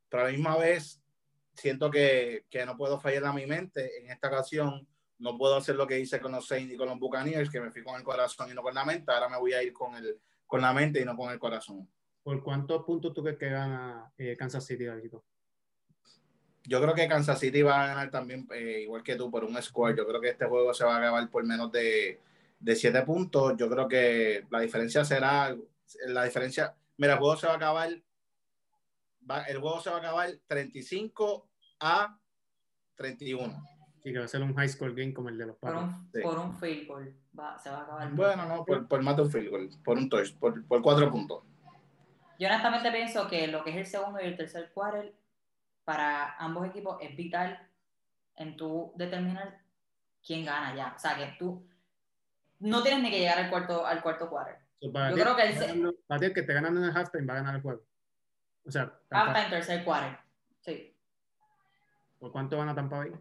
[0.08, 1.00] pero a la misma vez
[1.54, 3.98] siento que, que no puedo fallar a mi mente.
[3.98, 4.86] En esta ocasión
[5.18, 7.70] no puedo hacer lo que hice con los Saints y con los Buccaneers, que me
[7.70, 9.12] fui con el corazón y no con la mente.
[9.12, 11.88] Ahora me voy a ir con, el, con la mente y no con el corazón.
[12.22, 15.24] ¿Por cuántos puntos tú crees que gana eh, Kansas City, Davidito?
[16.64, 19.60] Yo creo que Kansas City va a ganar también, eh, igual que tú, por un
[19.62, 19.96] score.
[19.96, 22.20] Yo creo que este juego se va a acabar por menos de,
[22.60, 23.56] de 7 puntos.
[23.56, 25.56] Yo creo que la diferencia será,
[26.06, 27.88] la diferencia, mira, el juego se va a acabar,
[29.28, 31.48] va- el juego se va a acabar 35
[31.80, 32.18] a
[32.94, 33.62] 31.
[34.02, 35.92] Sí, que va a ser un high score game como el de los Por Packers.
[35.94, 36.20] un, Sí.
[36.22, 37.14] por un field goal.
[37.38, 38.10] Va- se va a acabar.
[38.12, 41.10] Bueno, no, por, por más de un field goal, por un touch, por, por 4
[41.10, 41.44] puntos.
[42.38, 45.14] Yo honestamente pienso que lo que es el segundo y el tercer quarter
[45.84, 47.68] para ambos equipos es vital
[48.36, 49.60] en tu determinar
[50.26, 50.94] quién gana ya.
[50.96, 51.66] O sea, que tú
[52.60, 54.56] no tienes ni que llegar al cuarto, al cuarto quarter.
[54.80, 56.86] So, para Yo ti, creo que el ganando- para ti, el que esté ganando en
[56.90, 57.82] el halftime va a ganar el juego.
[58.64, 60.18] O sea, Tampa- Hasta en tercer quarter.
[60.60, 60.86] Sí.
[62.18, 63.12] ¿por cuánto gana Tampa Bay?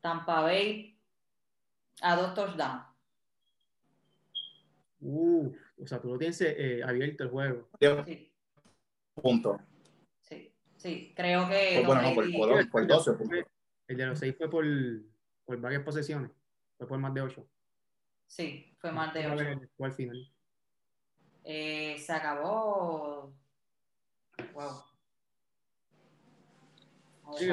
[0.00, 0.98] Tampa Bay
[2.00, 2.84] a dos touchdowns.
[5.02, 7.68] Uh, o sea, tú lo tienes eh, abierto el juego.
[7.78, 8.32] 10 Sí,
[9.14, 9.60] puntos.
[10.20, 11.12] sí, sí.
[11.16, 13.38] Creo que Pues bueno, no, por, por, por 12 puntos.
[13.88, 14.64] El de los seis fue por,
[15.44, 16.30] por varias posesiones.
[16.78, 17.46] Fue por más de ocho.
[18.30, 19.42] Sí, fue más de Fue ocho.
[19.48, 20.32] al- fue al final.
[21.44, 23.34] Eh, se acabó.
[24.54, 24.70] Wow.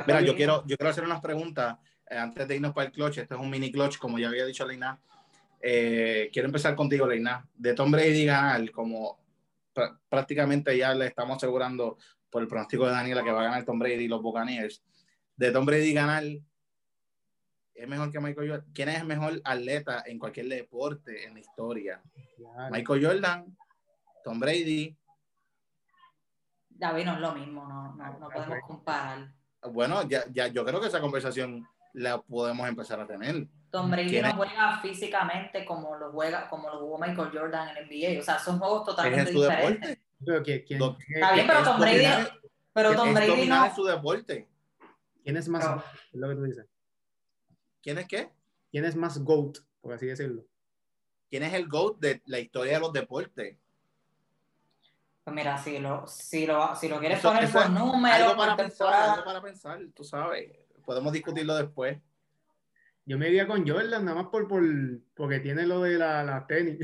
[0.05, 1.77] Mira, yo quiero, yo quiero hacer unas preguntas
[2.09, 3.17] eh, antes de irnos para el clutch.
[3.19, 4.99] Este es un mini clutch, como ya había dicho Leina.
[5.61, 7.47] Eh, quiero empezar contigo, Leina.
[7.55, 9.19] De Tom Brady ganar, como
[9.73, 11.97] pr- prácticamente ya le estamos asegurando
[12.29, 14.83] por el pronóstico de Daniela que va a ganar Tom Brady y los Buccaneers.
[15.35, 16.23] De Tom Brady ganar,
[17.77, 18.71] es mejor que Michael Jordan.
[18.73, 22.01] ¿Quién es el mejor atleta en cualquier deporte en la historia?
[22.71, 23.57] Michael Jordan,
[24.23, 24.95] Tom Brady.
[26.69, 29.31] David no es lo mismo, no, no, no podemos comparar.
[29.71, 33.47] Bueno, ya, ya, yo creo que esa conversación la podemos empezar a tener.
[33.71, 37.77] Tom Brady ¿Quién no juega físicamente como lo juega, como lo jugó Michael Jordan en
[37.77, 37.85] el
[38.15, 38.19] NBA.
[38.21, 39.97] O sea, son juegos Es totalmente en su diferentes.
[40.25, 42.05] Pero ¿quién, quién- Do- Está bien, pero es Tom Brady,
[42.73, 43.75] pero Tom es Brady no.
[43.75, 44.47] su deporte.
[45.23, 45.85] quién es más Pero- GOAT?
[46.13, 46.65] Es lo que tú dices.
[47.87, 48.29] ¿Quién es qué?
[48.69, 49.59] ¿Quién es más GOAT?
[49.79, 50.43] Por así decirlo.
[51.29, 53.55] ¿Quién es el GOAT de la historia de los deportes?
[55.23, 58.35] Pues mira, si lo, si lo, si lo quieres Eso- poner eso por números, Algo
[58.35, 60.51] para pensar, algo para pensar, tú sabes.
[60.85, 61.97] Podemos discutirlo después.
[63.05, 64.61] Yo me iría con Jordan, nada más por, por
[65.15, 66.79] porque tiene lo de la, la tenis.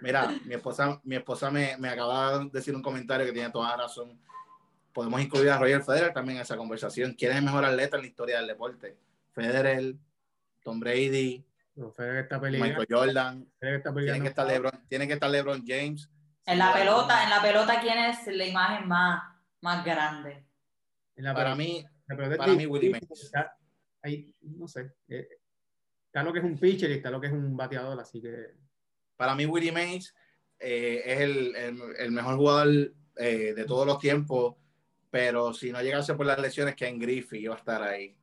[0.00, 3.70] Mira, mi esposa, mi esposa me, me acaba de decir un comentario que tiene toda
[3.70, 4.16] la razón.
[4.92, 7.14] Podemos incluir a Roger Federer también en esa conversación.
[7.14, 8.96] ¿Quién es el mejor atleta en la historia del deporte?
[9.32, 9.94] Federer,
[10.62, 11.44] Tom Brady.
[11.76, 16.10] Michael Jordan, está tiene que estar LeBron, tiene que estar LeBron James.
[16.44, 19.22] En la pelota, en la pelota, ¿quién es la imagen más,
[19.62, 20.44] más grande?
[21.16, 23.04] En la Para pelota- mí, la para mí, Willie Mays.
[23.24, 23.56] está-
[24.02, 24.92] ahí, no sé.
[25.08, 25.28] eh,
[26.06, 28.48] está lo que es un pitcher y está lo que es un bateador, así que.
[29.16, 30.14] para mí Willie Mays
[30.58, 34.56] eh, es el, el- el mejor jugador eh, de todos los tiempos,
[35.10, 38.16] pero si no llegase por las lesiones, Ken Griffey iba a estar ahí.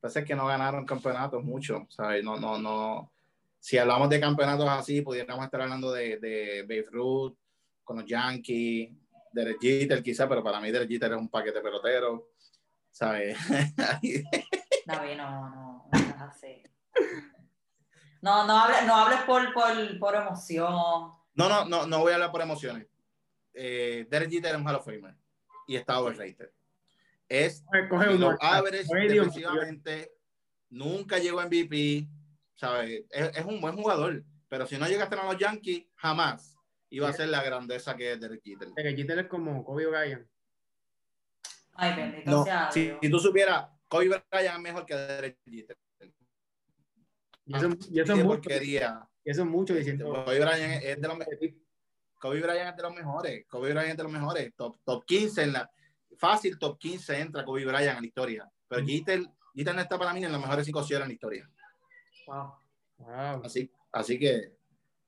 [0.00, 2.24] Pasa que no ganaron campeonatos mucho, ¿sabes?
[2.24, 3.12] No, no, no.
[3.58, 7.36] Si hablamos de campeonatos así, pudiéramos estar hablando de, de Babe Ruth,
[7.84, 8.90] con los Yankees,
[9.32, 12.30] de Jeter quizá, pero para mí Derek Jeter es un paquete pelotero,
[12.90, 13.36] ¿sabes?
[14.86, 16.62] David, no, no, no seas así.
[18.22, 20.72] No, no hables, no hables por, por, por emoción.
[21.34, 22.86] No, no, no, no voy a hablar por emociones.
[23.52, 25.14] Eh, Derek Jeter es un Hall of Famer
[25.70, 26.50] y está overrated.
[27.28, 28.36] Es Coge- uno.
[28.40, 30.10] average defensivamente,
[30.68, 32.08] nunca llegó a MVP,
[32.56, 33.04] ¿sabes?
[33.08, 36.56] Es, es un buen jugador, pero si no llega a los Yankees, jamás
[36.88, 38.68] iba a ser la grandeza que es Derek Jeter.
[38.74, 40.26] Derek Jeter es como Kobe Bryant.
[41.74, 45.78] Ay, bendito No, sea si, si tú supieras, Kobe Bryant es mejor que Derek Jeter.
[47.46, 48.26] Y eso, y eso es mucho.
[48.26, 49.08] porquería.
[49.24, 50.24] Y eso es mucho diciendo.
[50.24, 51.54] Kobe Bryant es de los mejores.
[52.20, 53.46] Kobe Bryant es de los mejores.
[53.48, 54.54] Kobe Bryant es de los mejores.
[54.54, 55.70] Top, top 15 en la.
[56.18, 58.50] Fácil, top 15 entra Kobe Bryant en la historia.
[58.68, 59.22] Pero Jeter,
[59.54, 61.50] Jeter no está para mí en los mejores 5 cierres en la historia.
[62.26, 62.54] Wow.
[62.98, 63.42] Wow.
[63.44, 64.52] Así, así que,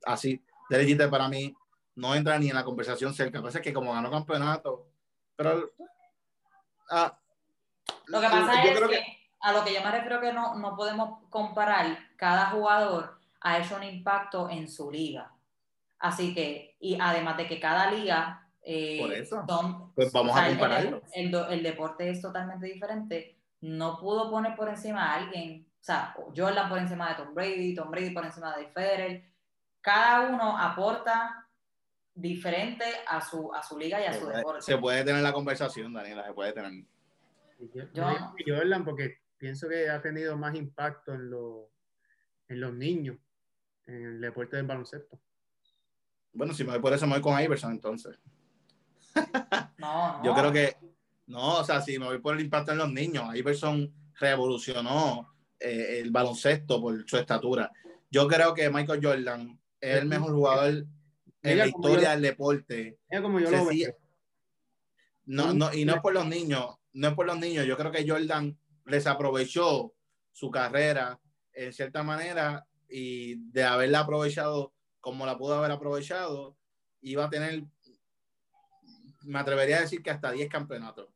[0.05, 0.43] así.
[0.71, 1.55] Derek Jeter para mí
[1.97, 3.39] no entra ni en la conversación cerca.
[3.39, 4.89] Lo que pasa es que como ganó campeonato,
[5.37, 5.71] pero.
[6.91, 7.19] ah,
[8.07, 9.05] Lo que pasa yo es creo que,
[9.41, 13.77] a lo que yo me refiero que no, no podemos comparar, cada jugador ha hecho
[13.77, 15.31] un impacto en su liga.
[16.03, 19.45] Así que, y además de que cada liga eh, Por eso.
[19.49, 21.03] son- Pues vamos o sea, a el- compararlo.
[21.15, 23.37] El, do- el deporte es totalmente diferente.
[23.61, 27.75] No pudo poner por encima a alguien, o sea, Jordan por encima de Tom Brady,
[27.75, 29.25] Tom Brady por encima de Federer.
[29.81, 31.47] Cada uno aporta
[32.15, 34.63] diferente a su, a su liga y a se su puede, deporte.
[34.63, 36.85] se puede tener la conversación, Daniela, se puede tener.
[37.95, 38.05] Yo,
[38.47, 41.67] Jordan, porque pienso que ha tenido más impacto en, los
[42.49, 43.17] en los niños,
[43.87, 45.19] en el deporte del baloncesto.
[46.33, 48.19] Bueno, si me voy por eso, me voy con Iverson entonces.
[49.79, 50.25] No, no.
[50.25, 50.77] Yo creo que,
[51.27, 55.99] no, o sea, si me voy por el impacto en los niños, Iverson revolucionó eh,
[56.01, 57.71] el baloncesto por su estatura.
[58.11, 60.87] Yo creo que Michael Jordan es el mejor jugador
[61.43, 62.99] en la historia yo- del deporte.
[63.11, 63.97] Mira como yo lo veo.
[65.25, 67.67] No, no, y no es por los niños, no es por los niños.
[67.67, 69.95] Yo creo que Jordan desaprovechó
[70.33, 71.19] su carrera
[71.53, 76.57] en cierta manera y de haberla aprovechado como la pudo haber aprovechado,
[77.03, 77.65] iba a tener,
[79.25, 81.09] me atrevería a decir que hasta 10 campeonatos.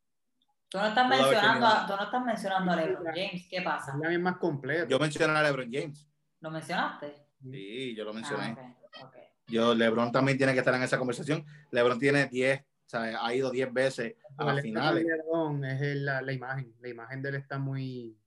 [0.69, 3.47] Tú no estás mencionando, a, tú no estás mencionando a LeBron James.
[3.49, 3.97] ¿Qué pasa?
[4.11, 4.89] Es más completo.
[4.89, 6.07] Yo mencioné a LeBron James.
[6.41, 7.15] ¿Lo mencionaste?
[7.41, 8.57] Sí, yo lo mencioné.
[8.59, 9.17] Ah, ok, ok.
[9.47, 11.47] Yo, LeBron también tiene que estar en esa conversación.
[11.71, 15.05] LeBron tiene 10, o sea, ha ido 10 veces a las finales.
[15.07, 16.75] LeBron es el- la, la imagen.
[16.81, 18.19] La imagen de él está muy.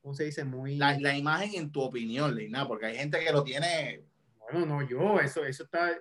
[0.00, 0.44] ¿Cómo se dice?
[0.44, 0.76] Muy.
[0.76, 4.04] La, la imagen en tu opinión, Leina, porque hay gente que lo tiene.
[4.54, 5.98] Bueno, no, yo, eso, eso está.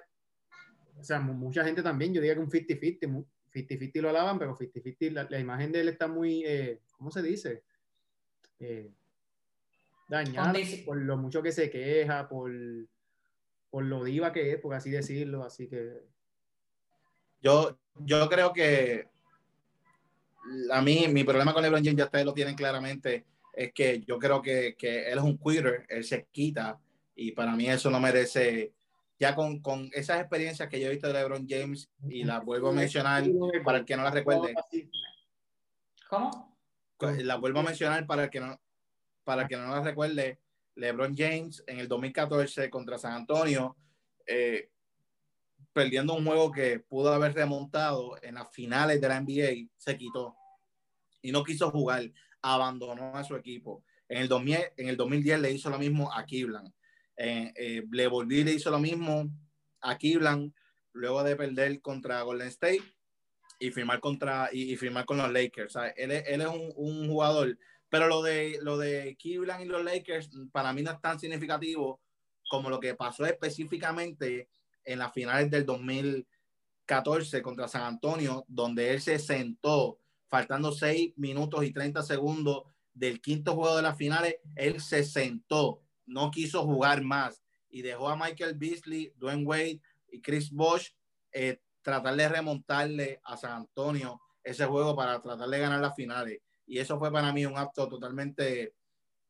[0.99, 3.07] O sea, mu- mucha gente también, yo diría que un 50-50.
[3.07, 6.43] mu- 50-50 lo alaban, pero 50-50, la, la imagen de él está muy.
[6.45, 7.63] eh, ¿Cómo se dice?
[8.59, 8.91] Eh,
[10.07, 10.53] dañada
[10.85, 12.51] por lo mucho que se queja, por,
[13.69, 15.43] por lo diva que es, por así decirlo.
[15.43, 16.03] Así que.
[17.41, 19.07] Yo, yo creo que
[20.71, 24.17] a mí, mi problema con LeBron James, ya ustedes lo tienen claramente, es que yo
[24.17, 26.79] creo que, que él es un quitter, él se quita,
[27.15, 28.73] y para mí eso no merece.
[29.19, 32.69] Ya con, con esas experiencias que yo he visto de LeBron James, y las vuelvo
[32.69, 33.23] a mencionar
[33.63, 34.53] para el que no las recuerde,
[36.09, 36.57] ¿Cómo?
[36.99, 38.59] la vuelvo a mencionar para el que no,
[39.23, 40.39] para el que no las recuerde,
[40.75, 43.77] LeBron James en el 2014 contra San Antonio,
[44.25, 44.69] eh,
[45.71, 50.35] perdiendo un juego que pudo haber remontado en las finales de la NBA, se quitó
[51.21, 52.11] y no quiso jugar,
[52.41, 53.83] abandonó a su equipo.
[54.07, 56.71] En el, 2000, en el 2010 le hizo lo mismo a Cleveland.
[57.17, 59.29] Le volví y le hizo lo mismo
[59.81, 60.53] a Cleveland
[60.93, 62.83] luego de perder contra Golden State
[63.59, 65.75] y firmar contra y, firmar con los Lakers.
[65.75, 67.57] O sea, él, es, él es un, un, jugador,
[67.89, 72.01] pero lo de lo de Cleveland y los Lakers para mí no es tan significativo
[72.49, 74.49] como lo que pasó específicamente
[74.83, 81.63] en las finales del 2014 contra San Antonio, donde él se sentó faltando 6 minutos
[81.63, 87.01] y 30 segundos del quinto juego de las finales, él se sentó, no quiso jugar
[87.03, 89.81] más y dejó a Michael Beasley, Dwayne Wade
[90.11, 90.89] y Chris Bosh
[91.31, 96.39] eh, tratar de remontarle a San Antonio ese juego para tratar de ganar las finales.
[96.65, 98.75] Y eso fue para mí un acto totalmente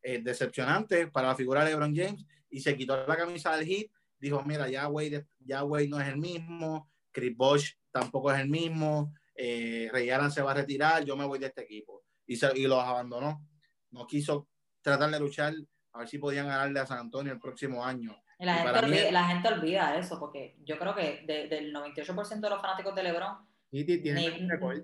[0.01, 3.87] eh, decepcionante para la figura de LeBron James y se quitó la camisa del Heat.
[4.19, 8.49] Dijo, mira, ya Wade, ya Wade no es el mismo, Chris Bosh tampoco es el
[8.49, 12.03] mismo, eh, Ray Allen se va a retirar, yo me voy de este equipo.
[12.25, 13.45] Y, se, y los abandonó.
[13.91, 14.47] No quiso
[14.81, 15.53] tratar de luchar
[15.93, 18.15] a ver si podían ganarle a San Antonio el próximo año.
[18.39, 21.71] Y la, Y gente, olvida, la gente olvida eso, porque yo creo que de- del
[21.73, 23.37] 98% de los fanáticos de LeBron
[23.71, 23.83] ni,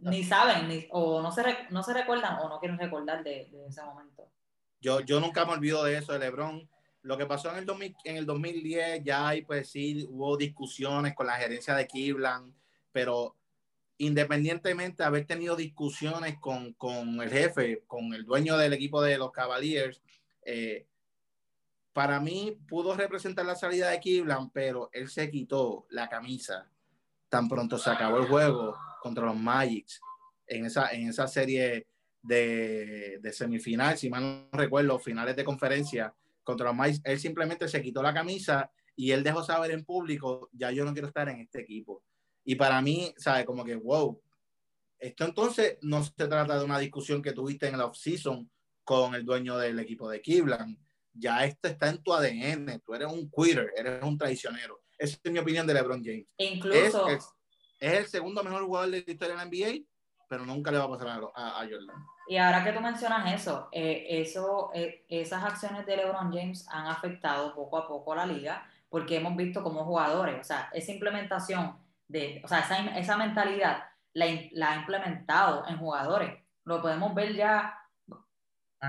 [0.01, 3.67] ni saben, ni, o no se, no se recuerdan o no quieren recordar de, de
[3.67, 4.31] ese momento.
[4.81, 6.69] Yo, yo nunca me olvido de eso de LeBron.
[7.01, 11.13] Lo que pasó en el, 2000 en el 2010, ya hay, pues sí, hubo discusiones
[11.15, 12.53] con la gerencia de Cleveland,
[12.91, 13.35] pero
[13.97, 19.17] independientemente de haber tenido discusiones con, con el jefe, con el dueño del equipo de
[19.17, 20.01] los Cavaliers,
[20.45, 20.87] eh,
[21.93, 26.69] para mí pudo representar la salida de Cleveland, pero él se quitó la camisa
[27.29, 30.01] tan pronto se acabó el juego contra los Magics
[30.47, 31.87] en esa, en esa serie
[32.21, 36.13] de, de semifinal, si mal no recuerdo, finales de conferencia
[36.43, 37.01] contra los Magics.
[37.03, 40.91] Él simplemente se quitó la camisa y él dejó saber en público, ya yo no
[40.91, 42.03] quiero estar en este equipo.
[42.43, 43.45] Y para mí, ¿sabes?
[43.45, 44.19] Como que, wow,
[44.97, 48.49] esto entonces no se trata de una discusión que tuviste en el off-season
[48.83, 50.77] con el dueño del equipo de Cleveland.
[51.19, 52.79] Ya esto está en tu ADN.
[52.79, 54.81] Tú eres un quitter, eres un traicionero.
[54.97, 56.25] Esa es mi opinión de LeBron James.
[56.37, 57.29] E Es, incluso, es-
[57.79, 59.85] es el segundo mejor jugador de la historia de la NBA,
[60.27, 61.95] pero nunca le va a pasar a, a- a Jordan.
[62.27, 66.85] y ahora que tú mencionas eso, eh, eso eh, esas acciones de LeBron James han
[66.87, 70.91] afectado poco a poco a la liga, porque hemos visto como jugadores, o sea, esa
[70.91, 76.37] implementación de, o sea, esa, esa mentalidad la, la ha implementado en jugadores.
[76.65, 77.78] Lo podemos ver ya,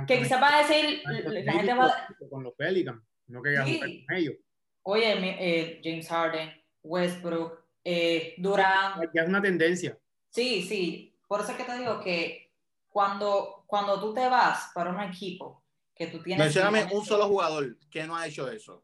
[0.07, 3.79] que quizás va a decir, la gente va a con los Pelicans, no quería Sí.
[4.07, 4.35] con ellos.
[4.83, 9.99] Oye, eh, James Harden, Westbrook, eh, Durant, Ya es una tendencia.
[10.31, 11.07] sí, sí.
[11.29, 12.53] Por eso es que te digo que
[12.89, 15.65] cuando, cuando tú te vas para un equipo
[15.95, 16.45] que tú tienes...
[16.45, 18.83] Mencióname un solo jugador que no ha hecho eso.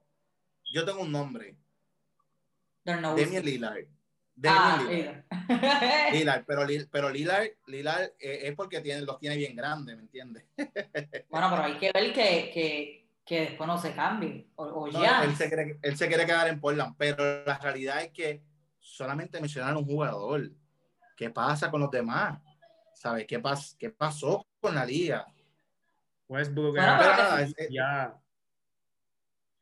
[0.72, 1.56] Yo tengo un nombre,
[2.84, 3.86] They're no Damian Lillard.
[4.38, 5.24] Damian Ah, Lillard.
[5.48, 6.12] Lillard.
[6.12, 10.44] Lillard, pero, pero Lillard, Lillard eh, es porque tiene, los tiene bien grandes, ¿me entiendes?
[11.30, 14.46] bueno, pero hay que ver que, que, que después no se cambie.
[14.56, 15.24] O, o No, ya.
[15.24, 18.42] él, se quiere, él se quiere quedar en Portland, pero la realidad es que
[18.78, 20.50] solamente mencionaron un jugador.
[21.16, 22.38] ¿Qué pasa con los demás?
[22.94, 23.26] ¿Sabes?
[23.26, 25.26] ¿Qué, pas qué pasó con la liga?
[26.28, 27.42] Westbrook Bueno, era- pero Pero que nada, sí.
[27.44, 28.14] es- es- Ya.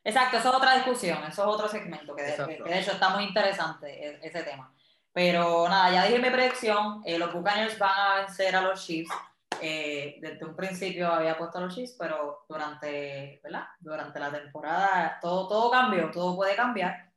[0.05, 3.09] Exacto, eso es otra discusión, eso es otro segmento, que de, que de hecho está
[3.09, 4.73] muy interesante e- ese tema.
[5.15, 9.11] Pero nada, ya dije mi predicción, eh, los Buccaneers van a vencer a los Chiefs.
[9.61, 13.65] Eh, desde un principio había puesto a los Chiefs, pero durante, ¿verdad?
[13.79, 17.13] durante la temporada todo, todo cambió, todo puede cambiar.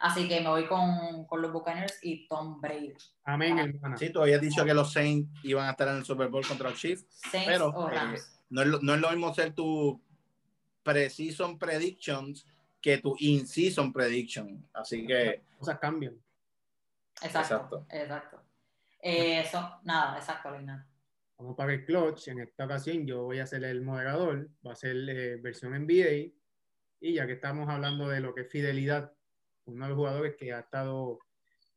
[0.00, 2.92] Así que me voy con, con los Buccaneers y Tom Brady.
[3.24, 3.96] Amén, hermana.
[3.96, 6.70] Sí, tú habías dicho que los Saints iban a estar en el Super Bowl contra
[6.70, 7.06] los Chiefs.
[7.30, 8.18] Saints Pero, o eh.
[8.50, 10.02] No es, lo, no es lo mismo ser tu
[10.82, 12.46] pre-season predictions
[12.80, 14.68] que tu in-season prediction.
[14.72, 16.20] Así que, Cosas cambian.
[17.22, 17.86] exacto, exacto.
[17.90, 18.42] exacto.
[19.00, 20.88] Eh, eso, nada, exacto, Lina.
[21.38, 22.28] Vamos para el clutch.
[22.28, 24.48] En esta ocasión yo voy a ser el moderador.
[24.66, 26.32] Va a ser eh, versión NBA.
[27.00, 29.12] Y ya que estamos hablando de lo que es fidelidad,
[29.64, 31.18] uno de los jugadores que ha estado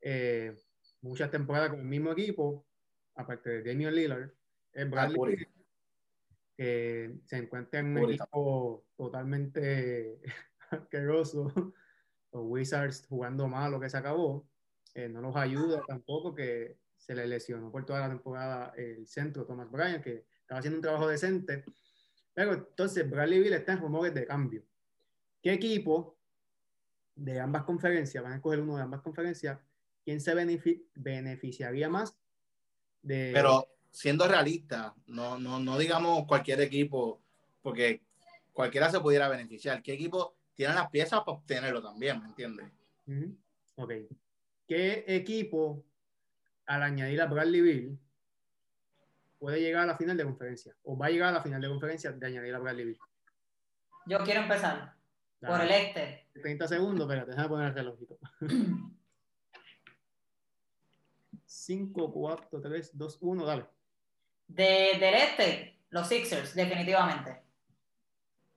[0.00, 0.54] eh,
[1.00, 2.64] muchas temporadas con el mismo equipo,
[3.16, 4.30] aparte de Damian Lillard,
[4.72, 5.36] es Bradley Curry.
[5.36, 5.48] Beal,
[6.56, 10.20] que se encuentra en un equipo totalmente
[10.70, 11.52] asqueroso.
[12.32, 14.46] Los Wizards jugando mal lo que se acabó.
[14.94, 19.46] Eh, no los ayuda tampoco que se le lesionó por toda la temporada el centro
[19.46, 21.64] Thomas Bryant, que estaba haciendo un trabajo decente.
[22.34, 24.62] Pero entonces Bradley Bill está en rumores de cambio.
[25.42, 26.18] ¿Qué equipo
[27.14, 29.58] de ambas conferencias, van a escoger uno de ambas conferencias,
[30.04, 32.18] quién se benefi- beneficiaría más
[33.00, 33.30] de...
[33.32, 33.66] pero
[33.96, 37.22] siendo realista, no, no, no digamos cualquier equipo,
[37.62, 38.02] porque
[38.52, 39.82] cualquiera se pudiera beneficiar.
[39.82, 42.20] ¿Qué equipo tiene las piezas para obtenerlo también?
[42.20, 42.70] ¿Me entiendes?
[43.76, 43.92] Ok.
[44.68, 45.82] ¿Qué equipo,
[46.66, 47.98] al añadir a Bradley Bill,
[49.38, 50.76] puede llegar a la final de conferencia?
[50.82, 52.98] ¿O va a llegar a la final de conferencia de añadir a Bradley Bill?
[54.04, 54.94] Yo quiero empezar
[55.40, 56.28] por el este.
[56.42, 58.18] 30 segundos, espérate, déjame poner el relojito.
[61.46, 63.75] 5, 4, 3, 2, 1, dale.
[64.48, 67.42] De, del este, los Sixers, definitivamente.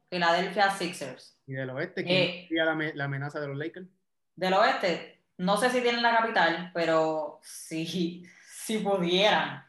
[0.09, 1.37] Philadelphia Sixers.
[1.47, 2.45] Y del oeste, ¿quién Eh.
[2.47, 3.87] sería la, la amenaza de los Lakers?
[4.35, 9.65] Del oeste, no sé si tienen la capital, pero si, si pudieran.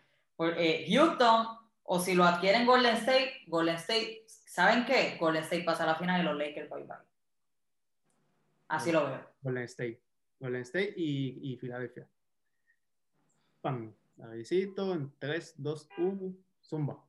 [0.56, 1.46] Eh, Houston,
[1.82, 5.16] o si lo adquieren Golden State, Golden State, ¿saben qué?
[5.18, 6.96] Golden State pasa a la final y los Lakers bye bye.
[8.68, 9.30] Así lo veo.
[9.42, 10.00] Golden State.
[10.38, 12.06] Golden State y, y Filadelfia.
[13.60, 13.92] Pam.
[14.22, 17.04] Avisito en 3, 2, 1, zumba.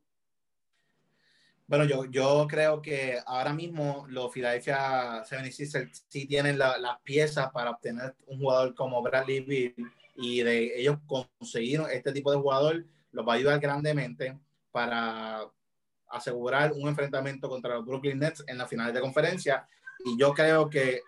[1.68, 7.50] Bueno, yo, yo creo que ahora mismo los Philadelphia 76ers sí tienen la- las piezas
[7.52, 9.74] para obtener un jugador como Bradley Beal
[10.18, 14.38] y de ellos conseguir este tipo de jugador los va a ayudar grandemente
[14.72, 15.46] para
[16.10, 19.66] asegurar un enfrentamiento contra los Brooklyn Nets en la final de conferencia
[20.04, 21.02] y yo creo que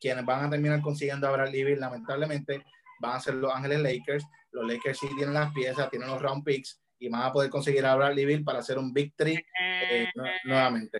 [0.00, 2.62] quienes van a terminar consiguiendo a Bradley Beal lamentablemente
[3.00, 4.24] van a ser los Ángeles Lakers.
[4.52, 7.84] Los Lakers sí tienen las piezas, tienen los round picks y van a poder conseguir
[7.86, 10.98] a Bradley Beal para hacer un big three eh, nu- nuevamente.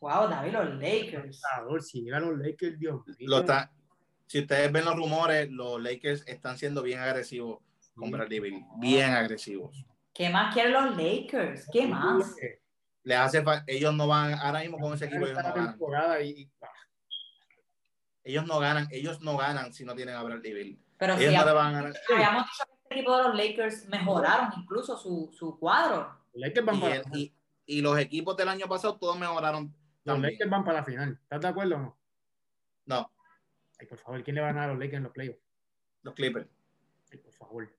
[0.00, 1.40] Wow, David, los Lakers.
[1.66, 3.28] Por si llegan los Lakers, Dios mío.
[3.28, 3.72] Lo está-
[4.26, 7.60] si ustedes ven los rumores, los Lakers están siendo bien agresivos
[7.94, 9.84] con Bradley Beal, bien agresivos.
[10.12, 11.68] ¿Qué más quieren los Lakers?
[11.72, 12.34] ¿Qué más?
[13.04, 16.24] Les hace ellos no van, ahora mismo con ese equipo ellos no ganan.
[16.24, 16.68] y ah,
[18.24, 20.78] Ellos no ganan, ellos no ganan si no tienen a Bradley Beal.
[21.04, 21.94] Pero si Ellos no van a ganar.
[22.14, 26.18] habíamos dicho que este equipo de los Lakers mejoraron incluso su, su cuadro.
[26.32, 27.34] los Lakers van Y, para el- y-
[27.66, 29.64] y los equipos del año pasado todos mejoraron
[30.04, 30.32] los también.
[30.32, 31.18] Lakers van para la final.
[31.22, 31.98] ¿Estás de acuerdo o no?
[32.86, 33.10] No,
[33.78, 35.40] Ay, por favor, ¿quién le va a ganar a los Lakers en los playoffs?
[36.02, 36.48] los Clippers.
[37.12, 37.74] Ay, por favor.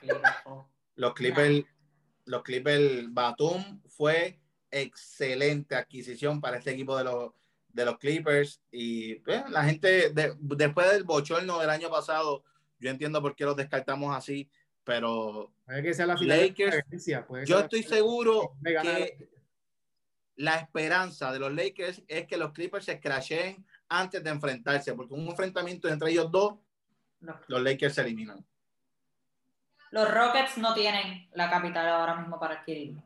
[0.00, 0.68] Clippers, oh.
[0.96, 1.64] Los Clippers,
[2.24, 4.40] los Clippers, Batum fue
[4.70, 7.32] excelente adquisición para este equipo de los,
[7.68, 8.60] de los Clippers.
[8.70, 12.44] Y pues, la gente, de- después del bochorno del año pasado,
[12.78, 14.50] yo entiendo por qué los descartamos así,
[14.84, 15.52] pero
[15.82, 16.84] que sea la final de Lakers,
[17.46, 19.28] yo estoy seguro que
[20.36, 25.14] la esperanza de los Lakers es que los Clippers se crasheen antes de enfrentarse, porque
[25.14, 26.54] un enfrentamiento entre ellos dos,
[27.20, 28.44] Los, los Lakers se eliminan.
[29.90, 33.02] los Rockets no tienen la capital ahora mismo para adquirirlo.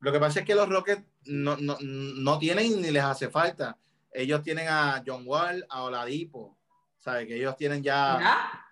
[0.00, 3.76] Lo que pasa es que los Rockets no, no, no tienen ni les hace falta.
[4.12, 6.56] Ellos tienen a John Wall, a Oladipo.
[6.98, 7.26] ¿Sabes?
[7.26, 8.18] Que ellos tienen ya.
[8.20, 8.66] ¿Ya?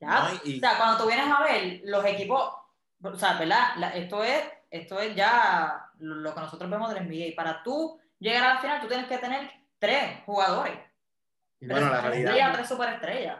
[0.00, 0.28] ¿Ya?
[0.32, 2.52] No, y- O sea, cuando tú vienes a ver los equipos,
[3.02, 3.76] o sea, ¿verdad?
[3.78, 7.34] La- esto, es, esto es ya lo, lo que nosotros vemos del NBA.
[7.34, 10.78] Para tú llegar a la final, tú tienes que tener tres jugadores.
[11.60, 13.38] Y Bueno, la tres realidad- tres superestrellas.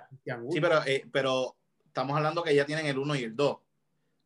[0.50, 3.58] Sí, pero, eh, pero estamos hablando que ya tienen el 1 y el 2.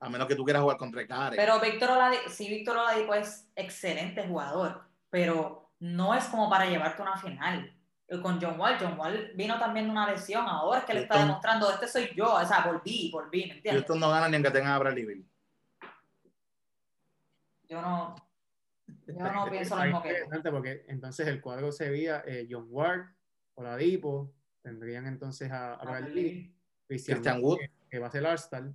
[0.00, 1.36] A menos que tú quieras jugar contra Care.
[1.36, 7.02] Pero Víctor Oladipo, sí, Víctor Oladipo es excelente jugador, pero no es como para llevarte
[7.02, 7.76] a una final.
[8.22, 11.20] Con John Wall, John Wall vino también de una lesión, ahora es que le está
[11.20, 13.72] demostrando, este soy yo, o sea, volví, volví, ¿me entiendes?
[13.74, 15.24] Houston no ganan ni aunque tengan a Bradley Beal.
[17.68, 18.16] Yo no,
[19.06, 23.02] yo no pienso lo mismo que interesante porque entonces el cuadro sería eh, John Ward,
[23.54, 26.52] Oladipo, tendrían entonces a, a Bradley
[26.88, 27.58] Christian, Christian Wood, Wood.
[27.60, 28.72] que, que va a ser el All-Star,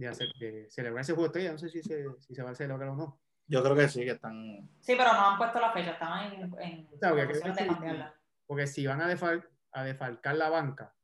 [0.00, 2.50] de, hacer, de celebrar ese juego de estrella, no sé si se, si se va
[2.50, 3.20] a celebrar o no.
[3.46, 4.68] Yo creo que sí, que están.
[4.80, 8.80] Sí, pero no han puesto la fecha, estaban en, en O sea, porque que sí.
[8.80, 10.94] si van a, defal- a defalcar la banca,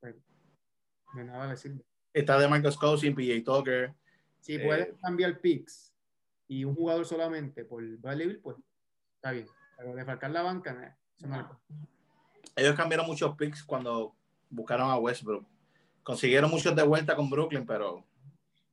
[0.00, 0.16] pues
[1.14, 1.84] de nada le sirve.
[2.12, 3.94] Está de Marcus Cousins, PJ Tucker.
[4.40, 4.64] Si Eh.
[4.64, 5.92] pueden cambiar picks
[6.48, 8.56] y un jugador solamente por Bradley Beal, pues
[9.16, 9.46] está bien.
[9.76, 10.92] Pero defalcar la banca, no le
[11.28, 11.60] No.
[12.56, 14.14] Ellos cambiaron muchos picks cuando
[14.50, 15.46] buscaron a Westbrook.
[16.02, 18.04] Consiguieron muchos de vuelta con Brooklyn, pero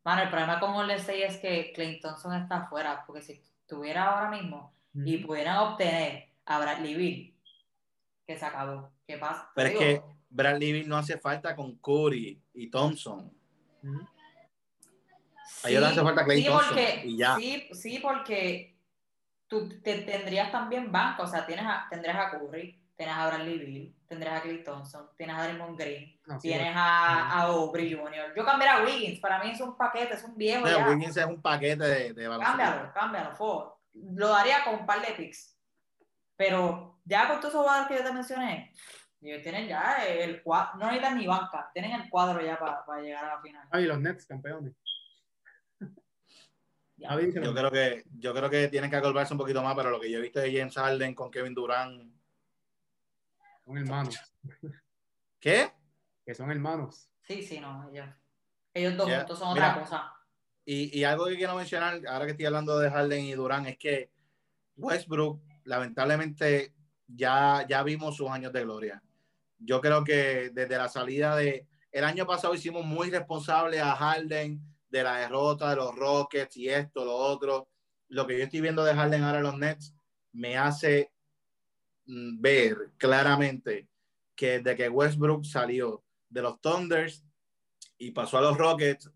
[0.04, 4.30] Mano, el problema con State es que Clay Thompson está afuera, porque si estuviera ahora
[4.30, 7.34] mismo y pudieran obtener a Bradley Beal,
[8.28, 8.91] que se acabó.
[9.08, 9.49] ¿Qué pasa?
[9.56, 13.32] Pero es que Bradley Beal no hace falta con Curry y Thompson.
[13.82, 14.08] Ujú.
[15.64, 17.36] a ellos les hace falta Klay sí, Thompson porque, y ya.
[17.36, 18.78] Sí, sí, porque
[19.47, 23.58] tú te, tendrías también banco, o sea, tienes a, tendrías a Curry, tienes a Bradley
[23.58, 27.94] Beal, tendrías a Clay Thompson, tienes a Draymond Green, No, sí, tienes a, a Aubrey
[27.94, 28.34] Jr.
[28.36, 30.89] Yo cambiaría a Wiggins, para mí es un paquete, es un viejo Mira, ya.
[30.89, 32.58] Wiggins es un paquete de, de baloncesto.
[32.62, 33.82] Cámbialo, cámbialo, fo.
[33.94, 35.58] Lo daría con un par de picks.
[36.36, 38.74] Pero ya con todos esos jugadores que yo te mencioné,
[39.22, 43.26] ellos tienen ya el cuadro, no necesitan ni banca, tienen el cuadro ya para llegar
[43.26, 43.68] a la final.
[43.72, 44.74] Ah, y los Nets, campeones.
[46.98, 50.10] Yo creo que yo creo que tienen que acordarse un poquito más, pero lo que
[50.10, 52.14] yo he visto de James Harden con Kevin Durant,
[53.66, 54.18] son hermanos.
[55.39, 55.72] ¿qué?
[56.26, 57.09] Que son hermanos.
[57.22, 58.07] Sí, sí, no, ellos.
[58.74, 59.72] Ellos dos juntos son mira.
[59.72, 60.14] otra cosa.
[60.66, 63.78] Y, y algo que quiero mencionar, ahora que estoy hablando de Harden y Durant, es
[63.78, 64.11] que
[64.78, 66.74] Westbrook, lamentablemente,
[67.07, 69.03] ya, ya vimos sus años de gloria.
[69.59, 71.68] Yo creo que desde la salida de.
[71.91, 74.59] El año pasado hicimos muy responsable a Harden
[74.89, 77.70] de la derrota de los Rockets y esto, lo otro.
[78.09, 79.93] Lo que yo estoy viendo de Harden ahora en los Nets
[80.32, 81.12] me hace
[82.06, 83.88] ver claramente
[84.36, 87.24] que desde que Westbrook salió de los Thunders
[87.97, 89.10] y pasó a los Rockets,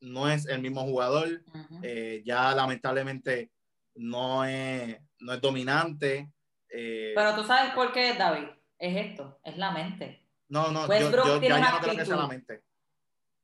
[0.00, 1.42] no es el mismo jugador.
[1.82, 3.50] Eh, ya lamentablemente
[3.94, 6.30] no es, no es dominante.
[6.70, 8.48] Eh, Pero tú sabes por qué, David.
[8.78, 10.24] Es esto, es la mente.
[10.48, 12.62] no, no, yo, Westbrook yo- tiene ya yo no creo que sea la mente.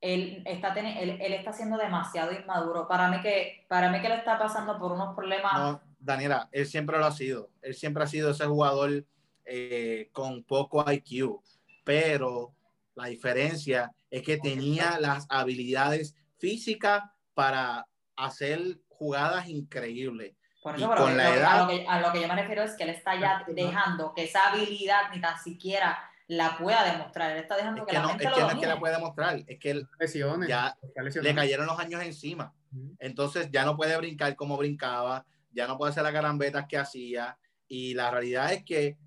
[0.01, 2.87] él está, él, él está siendo demasiado inmaduro.
[2.87, 5.53] Para mí que, para mí que le está pasando por unos problemas.
[5.55, 7.50] No, Daniela, él siempre lo ha sido.
[7.62, 9.05] Él siempre ha sido ese jugador
[9.44, 11.40] eh, con poco IQ,
[11.84, 12.55] pero
[12.94, 17.02] la diferencia es que tenía las habilidades físicas
[17.34, 17.86] para
[18.16, 20.34] hacer jugadas increíbles.
[20.62, 22.62] Por eso, pero con la edad- a, lo que, a lo que yo me refiero
[22.62, 27.32] es que él está ya dejando que esa habilidad ni tan siquiera la pueda demostrar.
[27.32, 28.66] Él está dejando Es que, que la no, mente es lo que no es que
[28.66, 30.48] la puede demostrar, es que él Lesiones.
[30.48, 31.22] Ya lesionado.
[31.22, 32.55] le cayeron los años encima.
[32.98, 35.24] Entonces ya no puede brincar como brincaba,
[35.55, 37.38] ya no puede hacer las carambetas que hacía.
[37.68, 38.98] Y la realidad es que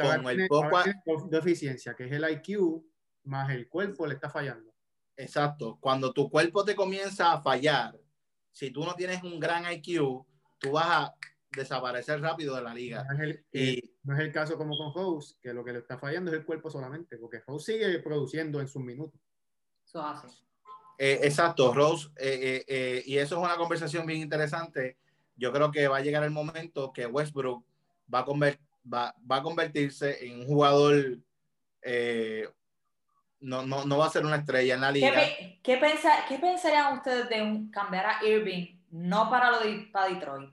[0.00, 2.82] ahora con el tiene- poco- tiene dos deficiencias, que es el IQ
[3.24, 4.72] más el cuerpo le está fallando.
[5.16, 5.78] Exacto.
[5.80, 7.98] Cuando tu cuerpo te comienza a fallar,
[8.52, 10.24] si tú no tienes un gran IQ,
[10.58, 11.14] tú vas a
[11.56, 13.04] desaparecer rápido de la liga.
[13.04, 15.78] No es, el, Y no es el caso como con House, que lo que le
[15.78, 19.20] está fallando es el cuerpo solamente, porque House sigue produciendo en sus minutos.
[19.86, 20.26] Eso hace.
[20.98, 24.98] eh, exacto, Rose, eh, eh, eh, y eso es una conversación bien interesante.
[25.36, 27.64] Yo creo que va a llegar el momento que Westbrook
[28.12, 28.58] va a, conver-
[28.92, 31.18] va, va a convertirse en un jugador,
[31.82, 32.48] eh,
[33.40, 35.20] no, no, no va a ser una estrella en la ¿Qué, liga.
[35.62, 40.08] qué, pensa- qué pensarían ustedes de un- cambiar a Irving, no para lo de para
[40.12, 40.50] Detroit,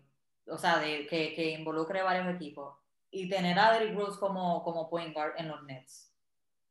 [0.47, 2.75] o sea, de, que, que involucre varios equipos,
[3.11, 6.11] y tener a Derrick Rose como, como point guard en los Nets,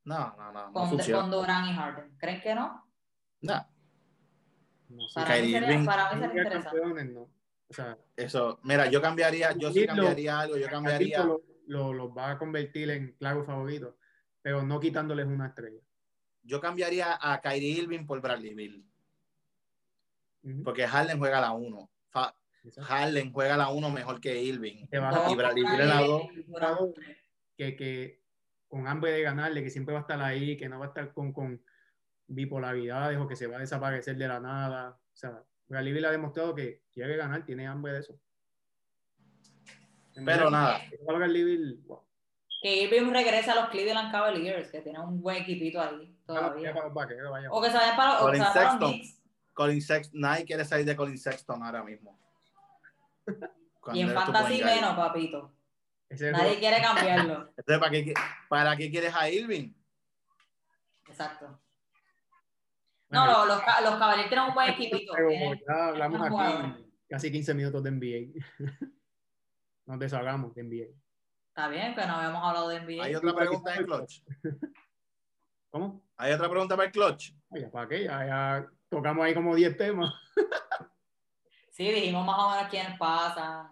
[0.04, 1.20] No, no, no, no con, funciona.
[1.22, 2.16] con Durant y Harden?
[2.18, 2.86] ¿Creen que no?
[3.42, 3.66] No,
[4.88, 5.20] No sé.
[5.20, 7.04] Para mí sería, para mí sería interesante.
[7.04, 7.28] no.
[7.70, 11.22] O sea, eso, mira, yo cambiaría, yo sí cambiaría algo, yo cambiaría.
[11.22, 13.96] Lo, lo, los va a convertir en claro favorito,
[14.42, 15.80] pero no quitándoles una estrella.
[16.42, 18.84] Yo cambiaría a Kyrie Irving por Bradley Bill,
[20.64, 21.90] porque Harden juega la 1.
[22.64, 22.82] Exacto.
[22.92, 24.86] Harden juega la 1 mejor que Irving.
[24.90, 24.98] Y
[25.36, 26.22] Bradley en la Beal dos.
[26.34, 26.96] y Durant.
[27.56, 28.20] que, que
[28.68, 31.12] con hambre de ganarle, que siempre va a estar ahí, que no va a estar
[31.12, 31.62] con, con
[32.26, 34.90] bipolaridades o que se va a desaparecer de la nada.
[34.90, 38.20] O sea, Bradley Beal ha demostrado que quiere ganar, tiene hambre de eso.
[40.16, 42.02] En Pero nada, Beal, wow.
[42.60, 46.74] Que Irving regrese a los Cleveland Cavaliers, que tienen un buen equipito ahí Vaya todavía.
[46.74, 47.50] para.
[47.50, 48.90] O que se vayan para, o que Colin se vayan para los.
[48.90, 49.22] Knicks.
[49.54, 52.18] Colin Sexton, nadie quiere salir de Colin Sexton ahora mismo.
[53.80, 55.54] Cuando Y en tu fantasy menos, papito.
[56.08, 57.52] Ese Nadie quiere cambiarlo.
[57.56, 58.14] Entonces, ¿para qué,
[58.48, 59.72] ¿para qué quieres a Irving?
[61.08, 61.59] Exacto.
[63.10, 65.12] No, no, los, los Cavaliers tienen un buen equipito.
[65.14, 68.40] Pero ya hablamos aquí casi 15 minutos de NBA.
[69.86, 70.96] Nos deshagamos de NBA.
[71.48, 73.04] Está bien que no habíamos hablado de NBA.
[73.04, 74.22] Hay otra pregunta en el clutch.
[75.70, 76.02] ¿Cómo?
[76.16, 77.32] Hay otra pregunta para el clutch.
[77.48, 78.04] Oye, ¿para qué?
[78.04, 80.14] Ya, ya tocamos ahí como 10 temas.
[81.72, 83.70] Sí, dijimos más o menos quiénes pasan.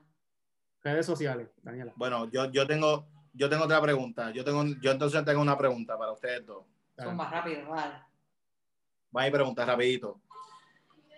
[0.82, 1.92] Redes sociales, Daniela.
[1.94, 4.30] Bueno, yo, yo tengo yo tengo otra pregunta.
[4.30, 6.64] Yo tengo yo entonces tengo una pregunta para ustedes dos.
[6.96, 7.94] Son más rápidos, vale.
[9.10, 10.20] Voy a preguntar rapidito.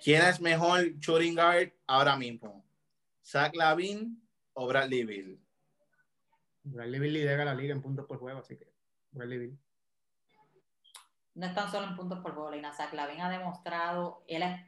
[0.03, 2.65] ¿Quién es mejor shooting guard ahora mismo?
[3.25, 4.23] ¿Zach Lavin
[4.55, 5.41] o Bradley Bill?
[6.63, 8.73] Bradley Beal lidera la liga en puntos por juego, así que
[9.11, 9.59] Bradley Beal.
[11.35, 12.61] No es tan solo en puntos por gol.
[12.77, 14.25] Zach Lavin ha demostrado.
[14.27, 14.61] Él es...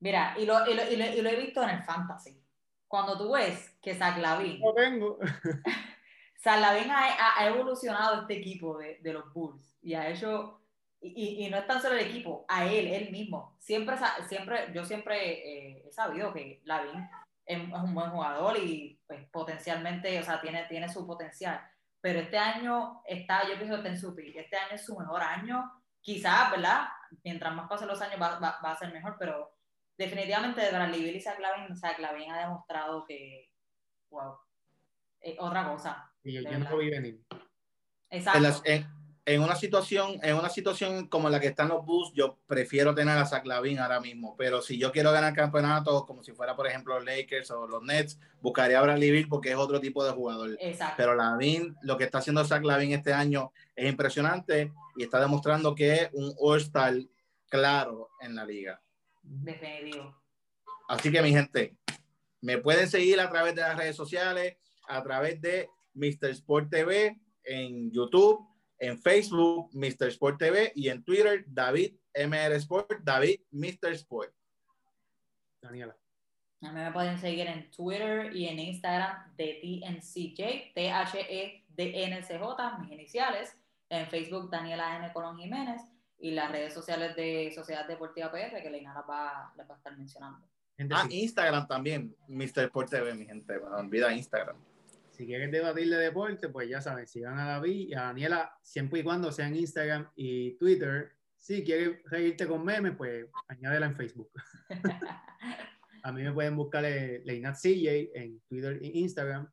[0.00, 2.42] Mira, y lo, y, lo, y, lo, y lo he visto en el fantasy.
[2.86, 5.18] Cuando tú ves que Zach Lavin, Lo tengo.
[6.42, 10.60] Zach Lavin ha evolucionado este equipo de, de los Bulls y ha hecho.
[11.00, 13.56] Y, y- no es tan solo el equipo, a él, él mismo.
[13.60, 13.96] Siempre,
[14.28, 15.16] siempre yo siempre
[15.78, 17.08] eh, he sabido que Lavin
[17.46, 21.60] es, es un buen jugador y pues, potencialmente, o sea, tiene, tiene su potencial.
[22.00, 24.36] Pero este año está, yo pienso que está en su pick.
[24.36, 25.70] Este año es su mejor año.
[26.00, 26.88] Quizás, ¿verdad?
[27.24, 29.52] Mientras más pasen los años va, va- va a ser mejor, pero
[29.96, 33.50] definitivamente de Bradley Beal y Zach Lavin, Zach Lavin ha demostrado que,
[34.10, 34.36] wow,
[35.20, 36.12] eh, otra cosa.
[36.22, 37.24] Y yo, yo no lo vi venir.
[38.10, 38.36] Exacto.
[38.38, 38.97] En, las- en-
[39.28, 43.18] en una situación en una situación como la que están los Bulls, yo prefiero tener
[43.18, 44.34] a Zach Lavin ahora mismo.
[44.38, 47.82] Pero si yo quiero ganar campeonatos, como si fuera, por ejemplo, los Lakers o los
[47.82, 50.56] Nets, buscaría a Bradley Beal porque es otro tipo de jugador.
[50.58, 50.94] Exacto.
[50.96, 55.74] Pero Lavin, lo que está haciendo Zach Lavin este año es impresionante y está demostrando
[55.74, 56.94] que es un All-Star
[57.50, 58.80] claro en la liga.
[59.22, 60.16] Definitivo.
[60.88, 61.76] Así que, mi gente,
[62.40, 64.56] me pueden seguir a través de las redes sociales,
[64.88, 66.30] a través de Mr.
[66.30, 68.48] Sport TV en YouTube,
[68.78, 70.08] en Facebook, Mr.
[70.08, 73.92] Sport TV y en Twitter, David MR Sport, David Mr.
[73.92, 74.32] Sport.
[75.60, 75.96] Daniela.
[76.62, 82.90] A mí me pueden seguir en Twitter y en Instagram de TNCJ, E T-H-E-D-N-C-J, mis
[82.92, 83.56] iniciales.
[83.90, 85.12] En Facebook, Daniela M.
[85.12, 85.80] Colón Jiménez.
[86.20, 89.76] Y las redes sociales de Sociedad Deportiva PR, que Leina las va, las va a
[89.76, 90.44] estar mencionando.
[90.76, 92.64] Gente, Ah, Instagram también, Mr.
[92.64, 94.56] Sport TV, mi gente, me olvida Instagram.
[95.18, 99.00] Si quieres debatir de deporte, pues ya saben, sigan a David y a Daniela, siempre
[99.00, 103.96] y cuando sea en Instagram y Twitter, si quieres reírte con memes, pues añádela en
[103.96, 104.30] Facebook.
[106.04, 109.50] A mí me pueden buscar eh, Leinat CJ en Twitter e Instagram,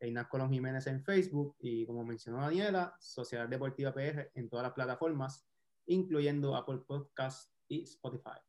[0.00, 4.72] Leinat Colón Jiménez en Facebook y como mencionó Daniela, Sociedad Deportiva PR en todas las
[4.72, 5.46] plataformas,
[5.86, 8.40] incluyendo Apple Podcasts y Spotify.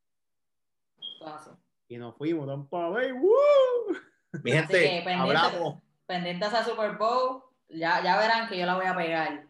[1.20, 1.60] Paso.
[1.86, 3.96] Y nos fuimos, Tampa Bay, ¡woo!
[4.42, 5.85] Mi gente, hablamos.
[6.06, 9.44] Pendientes a Super Bowl, ya, ya verán que yo la voy a pegar.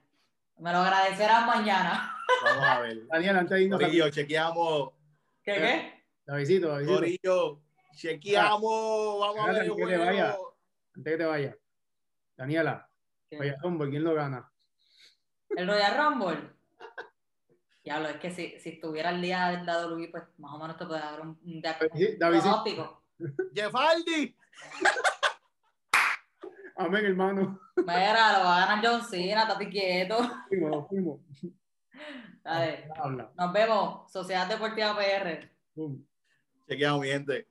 [0.58, 2.16] Me lo agradecerán mañana.
[2.44, 3.06] Vamos a ver.
[3.08, 4.90] Daniela, antes de irnos, Corillo, chequeamos.
[5.42, 6.04] ¿Qué qué?
[6.24, 7.60] Davidito, Davidito, Corillo,
[7.94, 9.20] chequeamos.
[9.20, 10.36] Vamos a ver Espérate, que te vaya.
[10.96, 11.56] antes que te vayas.
[12.36, 12.88] Daniela,
[13.38, 14.50] vaya Rumble, ¿quién lo gana?
[15.50, 16.50] El Royal Rumble.
[17.84, 20.86] Diablo, es que si, si estuviera el día del WWE, pues más o menos te
[20.86, 22.42] puede dar un, un dia- Sí, David, sí.
[22.42, 23.02] pronóstico.
[26.76, 27.58] Amén, hermano.
[27.76, 30.18] Mira, lo va a ganar John Cena, estate quieto.
[30.48, 31.20] Fuimos, nos fuimos.
[32.44, 32.88] Dale.
[32.96, 33.32] Habla.
[33.34, 35.50] Nos vemos, Sociedad Deportiva PR.
[35.74, 36.06] Boom.
[36.68, 37.48] Chequeamos, mi gente.